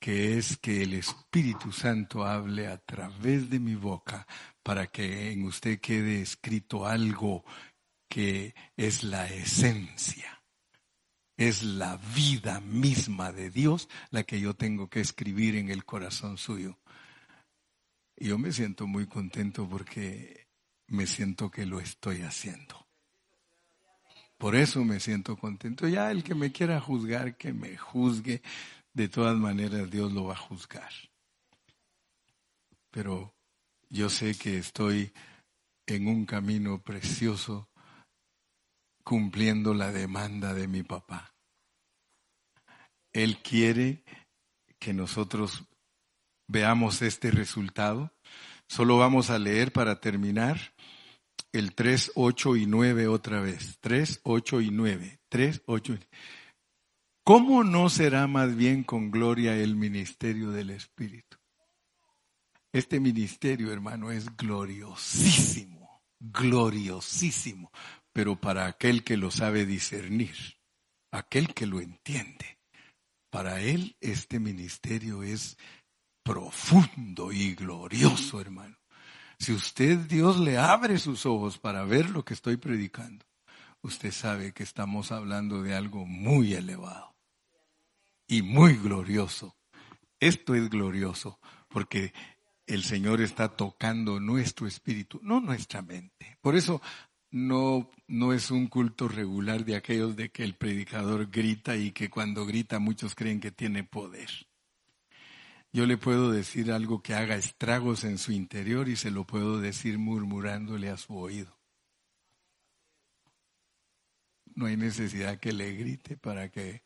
que 0.00 0.36
es 0.36 0.58
que 0.58 0.82
el 0.82 0.92
Espíritu 0.92 1.72
Santo 1.72 2.24
hable 2.26 2.66
a 2.66 2.76
través 2.78 3.48
de 3.48 3.58
mi 3.58 3.74
boca 3.74 4.26
para 4.62 4.86
que 4.86 5.32
en 5.32 5.44
usted 5.44 5.80
quede 5.80 6.20
escrito 6.20 6.86
algo 6.86 7.42
que 8.14 8.54
es 8.76 9.02
la 9.02 9.26
esencia, 9.26 10.40
es 11.36 11.64
la 11.64 11.96
vida 12.14 12.60
misma 12.60 13.32
de 13.32 13.50
Dios 13.50 13.88
la 14.10 14.22
que 14.22 14.38
yo 14.38 14.54
tengo 14.54 14.88
que 14.88 15.00
escribir 15.00 15.56
en 15.56 15.68
el 15.68 15.84
corazón 15.84 16.38
suyo. 16.38 16.78
Yo 18.16 18.38
me 18.38 18.52
siento 18.52 18.86
muy 18.86 19.08
contento 19.08 19.68
porque 19.68 20.46
me 20.86 21.08
siento 21.08 21.50
que 21.50 21.66
lo 21.66 21.80
estoy 21.80 22.22
haciendo. 22.22 22.86
Por 24.38 24.54
eso 24.54 24.84
me 24.84 25.00
siento 25.00 25.36
contento. 25.36 25.88
Ya 25.88 26.12
el 26.12 26.22
que 26.22 26.36
me 26.36 26.52
quiera 26.52 26.80
juzgar, 26.80 27.36
que 27.36 27.52
me 27.52 27.76
juzgue. 27.76 28.42
De 28.92 29.08
todas 29.08 29.36
maneras, 29.36 29.90
Dios 29.90 30.12
lo 30.12 30.26
va 30.26 30.34
a 30.34 30.36
juzgar. 30.36 30.92
Pero 32.92 33.34
yo 33.88 34.08
sé 34.08 34.38
que 34.38 34.58
estoy 34.58 35.12
en 35.86 36.06
un 36.06 36.26
camino 36.26 36.80
precioso 36.80 37.68
cumpliendo 39.04 39.74
la 39.74 39.92
demanda 39.92 40.54
de 40.54 40.66
mi 40.66 40.82
papá. 40.82 41.34
Él 43.12 43.40
quiere 43.42 44.02
que 44.78 44.92
nosotros 44.92 45.64
veamos 46.48 47.02
este 47.02 47.30
resultado. 47.30 48.12
Solo 48.68 48.98
vamos 48.98 49.30
a 49.30 49.38
leer 49.38 49.72
para 49.72 50.00
terminar 50.00 50.58
el 51.52 51.74
3, 51.74 52.12
8 52.16 52.56
y 52.56 52.66
9 52.66 53.06
otra 53.06 53.40
vez. 53.40 53.78
3, 53.80 54.20
8 54.24 54.60
y 54.62 54.70
9. 54.70 55.20
3, 55.28 55.62
8 55.66 55.94
y 55.94 55.98
¿Cómo 57.24 57.64
no 57.64 57.88
será 57.88 58.26
más 58.26 58.54
bien 58.54 58.84
con 58.84 59.10
gloria 59.10 59.56
el 59.56 59.76
ministerio 59.76 60.50
del 60.50 60.68
Espíritu? 60.68 61.38
Este 62.70 63.00
ministerio, 63.00 63.72
hermano, 63.72 64.10
es 64.10 64.36
gloriosísimo, 64.36 66.02
gloriosísimo, 66.20 67.70
pero 68.14 68.36
para 68.36 68.66
aquel 68.66 69.02
que 69.02 69.16
lo 69.16 69.32
sabe 69.32 69.66
discernir, 69.66 70.36
aquel 71.10 71.52
que 71.52 71.66
lo 71.66 71.80
entiende. 71.80 72.58
Para 73.28 73.60
él 73.60 73.96
este 74.00 74.38
ministerio 74.38 75.24
es 75.24 75.58
profundo 76.22 77.32
y 77.32 77.56
glorioso, 77.56 78.40
hermano. 78.40 78.78
Si 79.40 79.52
usted, 79.52 79.98
Dios, 79.98 80.38
le 80.38 80.58
abre 80.58 80.98
sus 80.98 81.26
ojos 81.26 81.58
para 81.58 81.84
ver 81.84 82.08
lo 82.10 82.24
que 82.24 82.34
estoy 82.34 82.56
predicando, 82.56 83.26
usted 83.82 84.12
sabe 84.12 84.52
que 84.52 84.62
estamos 84.62 85.10
hablando 85.10 85.60
de 85.62 85.74
algo 85.74 86.06
muy 86.06 86.54
elevado 86.54 87.16
y 88.28 88.42
muy 88.42 88.76
glorioso. 88.76 89.56
Esto 90.20 90.54
es 90.54 90.70
glorioso 90.70 91.40
porque 91.68 92.14
el 92.66 92.84
Señor 92.84 93.20
está 93.20 93.48
tocando 93.56 94.20
nuestro 94.20 94.68
espíritu, 94.68 95.18
no 95.24 95.40
nuestra 95.40 95.82
mente. 95.82 96.38
Por 96.40 96.54
eso 96.54 96.80
no, 97.34 97.90
no 98.06 98.32
es 98.32 98.52
un 98.52 98.68
culto 98.68 99.08
regular 99.08 99.64
de 99.64 99.74
aquellos 99.74 100.14
de 100.14 100.30
que 100.30 100.44
el 100.44 100.54
predicador 100.54 101.32
grita 101.32 101.74
y 101.74 101.90
que 101.90 102.08
cuando 102.08 102.46
grita 102.46 102.78
muchos 102.78 103.16
creen 103.16 103.40
que 103.40 103.50
tiene 103.50 103.82
poder. 103.82 104.30
Yo 105.72 105.84
le 105.84 105.96
puedo 105.96 106.30
decir 106.30 106.70
algo 106.70 107.02
que 107.02 107.14
haga 107.14 107.34
estragos 107.34 108.04
en 108.04 108.18
su 108.18 108.30
interior 108.30 108.88
y 108.88 108.94
se 108.94 109.10
lo 109.10 109.24
puedo 109.24 109.58
decir 109.58 109.98
murmurándole 109.98 110.90
a 110.90 110.96
su 110.96 111.16
oído. 111.16 111.58
No 114.54 114.66
hay 114.66 114.76
necesidad 114.76 115.40
que 115.40 115.52
le 115.52 115.74
grite 115.74 116.16
para 116.16 116.52
que 116.52 116.82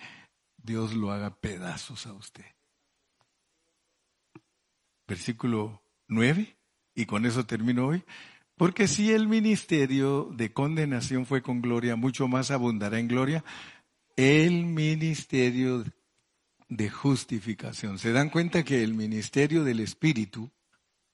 Dios 0.57 0.95
lo 0.95 1.13
haga 1.13 1.39
pedazos 1.39 2.07
a 2.07 2.15
usted. 2.15 2.47
Versículo 5.07 5.83
9, 6.07 6.57
y 6.95 7.05
con 7.05 7.27
eso 7.27 7.45
termino 7.45 7.89
hoy. 7.89 8.03
Porque 8.59 8.89
si 8.89 9.13
el 9.13 9.29
ministerio 9.29 10.29
de 10.35 10.53
condenación 10.53 11.27
fue 11.27 11.43
con 11.43 11.63
gloria, 11.63 11.95
mucho 11.95 12.27
más 12.27 12.51
abundará 12.51 12.99
en 12.99 13.07
gloria 13.07 13.45
el 14.17 14.67
ministerio 14.67 15.85
de 16.69 16.91
justificación. 16.91 18.01
¿Se 18.01 18.11
dan 18.11 18.31
cuenta 18.31 18.65
que 18.65 18.83
el 18.83 18.95
ministerio 18.95 19.63
del 19.63 19.79
Espíritu, 19.79 20.51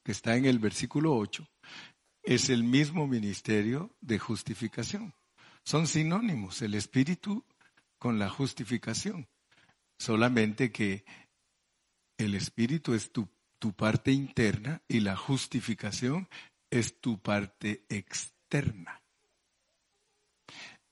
que 0.03 0.13
está 0.13 0.37
en 0.37 0.47
el 0.47 0.59
versículo 0.59 1.15
8, 1.15 1.47
es 2.23 2.49
el 2.49 2.65
mismo 2.65 3.07
ministerio 3.07 3.95
de 4.01 4.19
justificación? 4.19 5.13
Son 5.65 5.87
sinónimos, 5.87 6.63
el 6.63 6.73
Espíritu 6.73 7.45
con 7.99 8.19
la 8.19 8.31
justificación. 8.31 9.29
Solamente 9.99 10.73
que 10.73 11.05
el 12.17 12.35
Espíritu 12.35 12.95
es 12.95 13.13
tu, 13.13 13.29
tu 13.59 13.75
parte 13.75 14.13
interna 14.13 14.81
y 14.89 15.01
la 15.01 15.15
justificación 15.15 16.27
es 16.79 17.01
tu 17.01 17.19
parte 17.19 17.85
externa. 17.89 19.01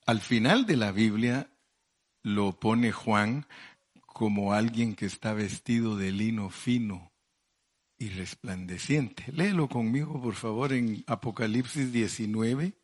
Al 0.07 0.21
final 0.21 0.65
de 0.65 0.77
la 0.77 0.93
Biblia 0.93 1.51
lo 2.23 2.59
pone 2.59 2.93
Juan 2.93 3.47
como 4.07 4.53
alguien 4.53 4.95
que 4.95 5.07
está 5.07 5.33
vestido 5.33 5.97
de 5.97 6.13
lino 6.13 6.51
fino 6.51 7.13
y 7.99 8.11
resplandeciente. 8.11 9.25
Léelo 9.33 9.69
conmigo, 9.69 10.21
por 10.21 10.35
favor, 10.35 10.73
en 10.73 11.03
Apocalipsis 11.07 11.93
19. 11.93 12.75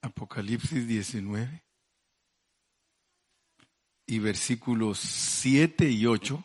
Apocalipsis 0.00 0.86
19 0.86 1.62
y 4.06 4.18
versículos 4.18 4.98
7 4.98 5.90
y 5.90 6.06
8. 6.06 6.44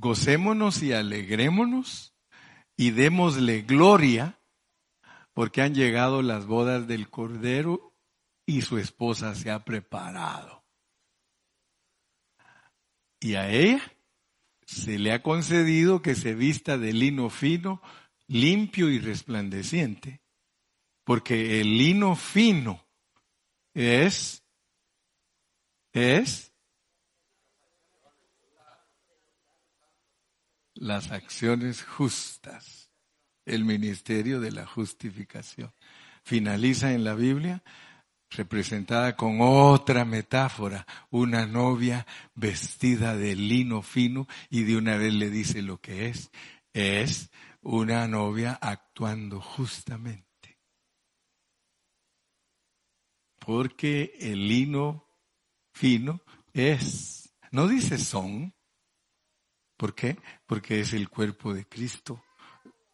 Gocémonos 0.00 0.80
y 0.84 0.92
alegrémonos 0.92 2.14
y 2.76 2.92
démosle 2.92 3.62
gloria 3.62 4.40
porque 5.32 5.60
han 5.60 5.74
llegado 5.74 6.22
las 6.22 6.46
bodas 6.46 6.86
del 6.86 7.10
Cordero 7.10 7.96
y 8.46 8.62
su 8.62 8.78
esposa 8.78 9.34
se 9.34 9.50
ha 9.50 9.64
preparado. 9.64 10.64
Y 13.18 13.34
a 13.34 13.50
ella 13.50 13.82
se 14.64 15.00
le 15.00 15.12
ha 15.12 15.20
concedido 15.20 16.00
que 16.00 16.14
se 16.14 16.36
vista 16.36 16.78
de 16.78 16.92
lino 16.92 17.28
fino, 17.28 17.82
limpio 18.28 18.90
y 18.90 19.00
resplandeciente, 19.00 20.22
porque 21.02 21.60
el 21.60 21.76
lino 21.76 22.14
fino 22.14 22.86
es, 23.74 24.44
es 25.92 26.47
las 30.78 31.10
acciones 31.10 31.82
justas, 31.82 32.90
el 33.44 33.64
ministerio 33.64 34.40
de 34.40 34.52
la 34.52 34.66
justificación. 34.66 35.72
Finaliza 36.22 36.92
en 36.92 37.04
la 37.04 37.14
Biblia 37.14 37.62
representada 38.30 39.16
con 39.16 39.38
otra 39.40 40.04
metáfora, 40.04 40.86
una 41.10 41.46
novia 41.46 42.06
vestida 42.34 43.16
de 43.16 43.34
lino 43.34 43.82
fino 43.82 44.28
y 44.50 44.64
de 44.64 44.76
una 44.76 44.96
vez 44.96 45.14
le 45.14 45.30
dice 45.30 45.62
lo 45.62 45.80
que 45.80 46.08
es, 46.08 46.30
es 46.72 47.30
una 47.62 48.06
novia 48.06 48.58
actuando 48.60 49.40
justamente. 49.40 50.26
Porque 53.38 54.12
el 54.20 54.46
lino 54.46 55.08
fino 55.72 56.20
es, 56.52 57.34
no 57.50 57.66
dice 57.66 57.96
son, 57.96 58.54
¿por 59.78 59.94
qué? 59.94 60.18
Porque 60.48 60.80
es 60.80 60.94
el 60.94 61.08
cuerpo 61.08 61.54
de 61.54 61.64
Cristo, 61.66 62.24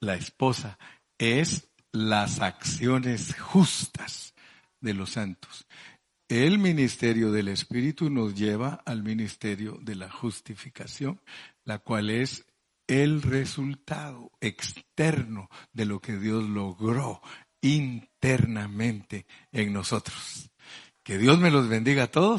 la 0.00 0.16
esposa, 0.16 0.76
es 1.16 1.68
las 1.92 2.40
acciones 2.40 3.34
justas 3.38 4.34
de 4.80 4.92
los 4.92 5.10
santos. 5.10 5.66
El 6.28 6.58
ministerio 6.58 7.30
del 7.30 7.48
Espíritu 7.48 8.10
nos 8.10 8.34
lleva 8.34 8.82
al 8.84 9.04
ministerio 9.04 9.78
de 9.80 9.94
la 9.94 10.10
justificación, 10.10 11.20
la 11.64 11.78
cual 11.78 12.10
es 12.10 12.44
el 12.88 13.22
resultado 13.22 14.32
externo 14.40 15.48
de 15.72 15.84
lo 15.84 16.00
que 16.00 16.16
Dios 16.16 16.42
logró 16.48 17.22
internamente 17.60 19.26
en 19.52 19.72
nosotros. 19.72 20.50
Que 21.04 21.18
Dios 21.18 21.38
me 21.38 21.50
los 21.50 21.68
bendiga 21.68 22.04
a 22.04 22.10
todos. 22.10 22.32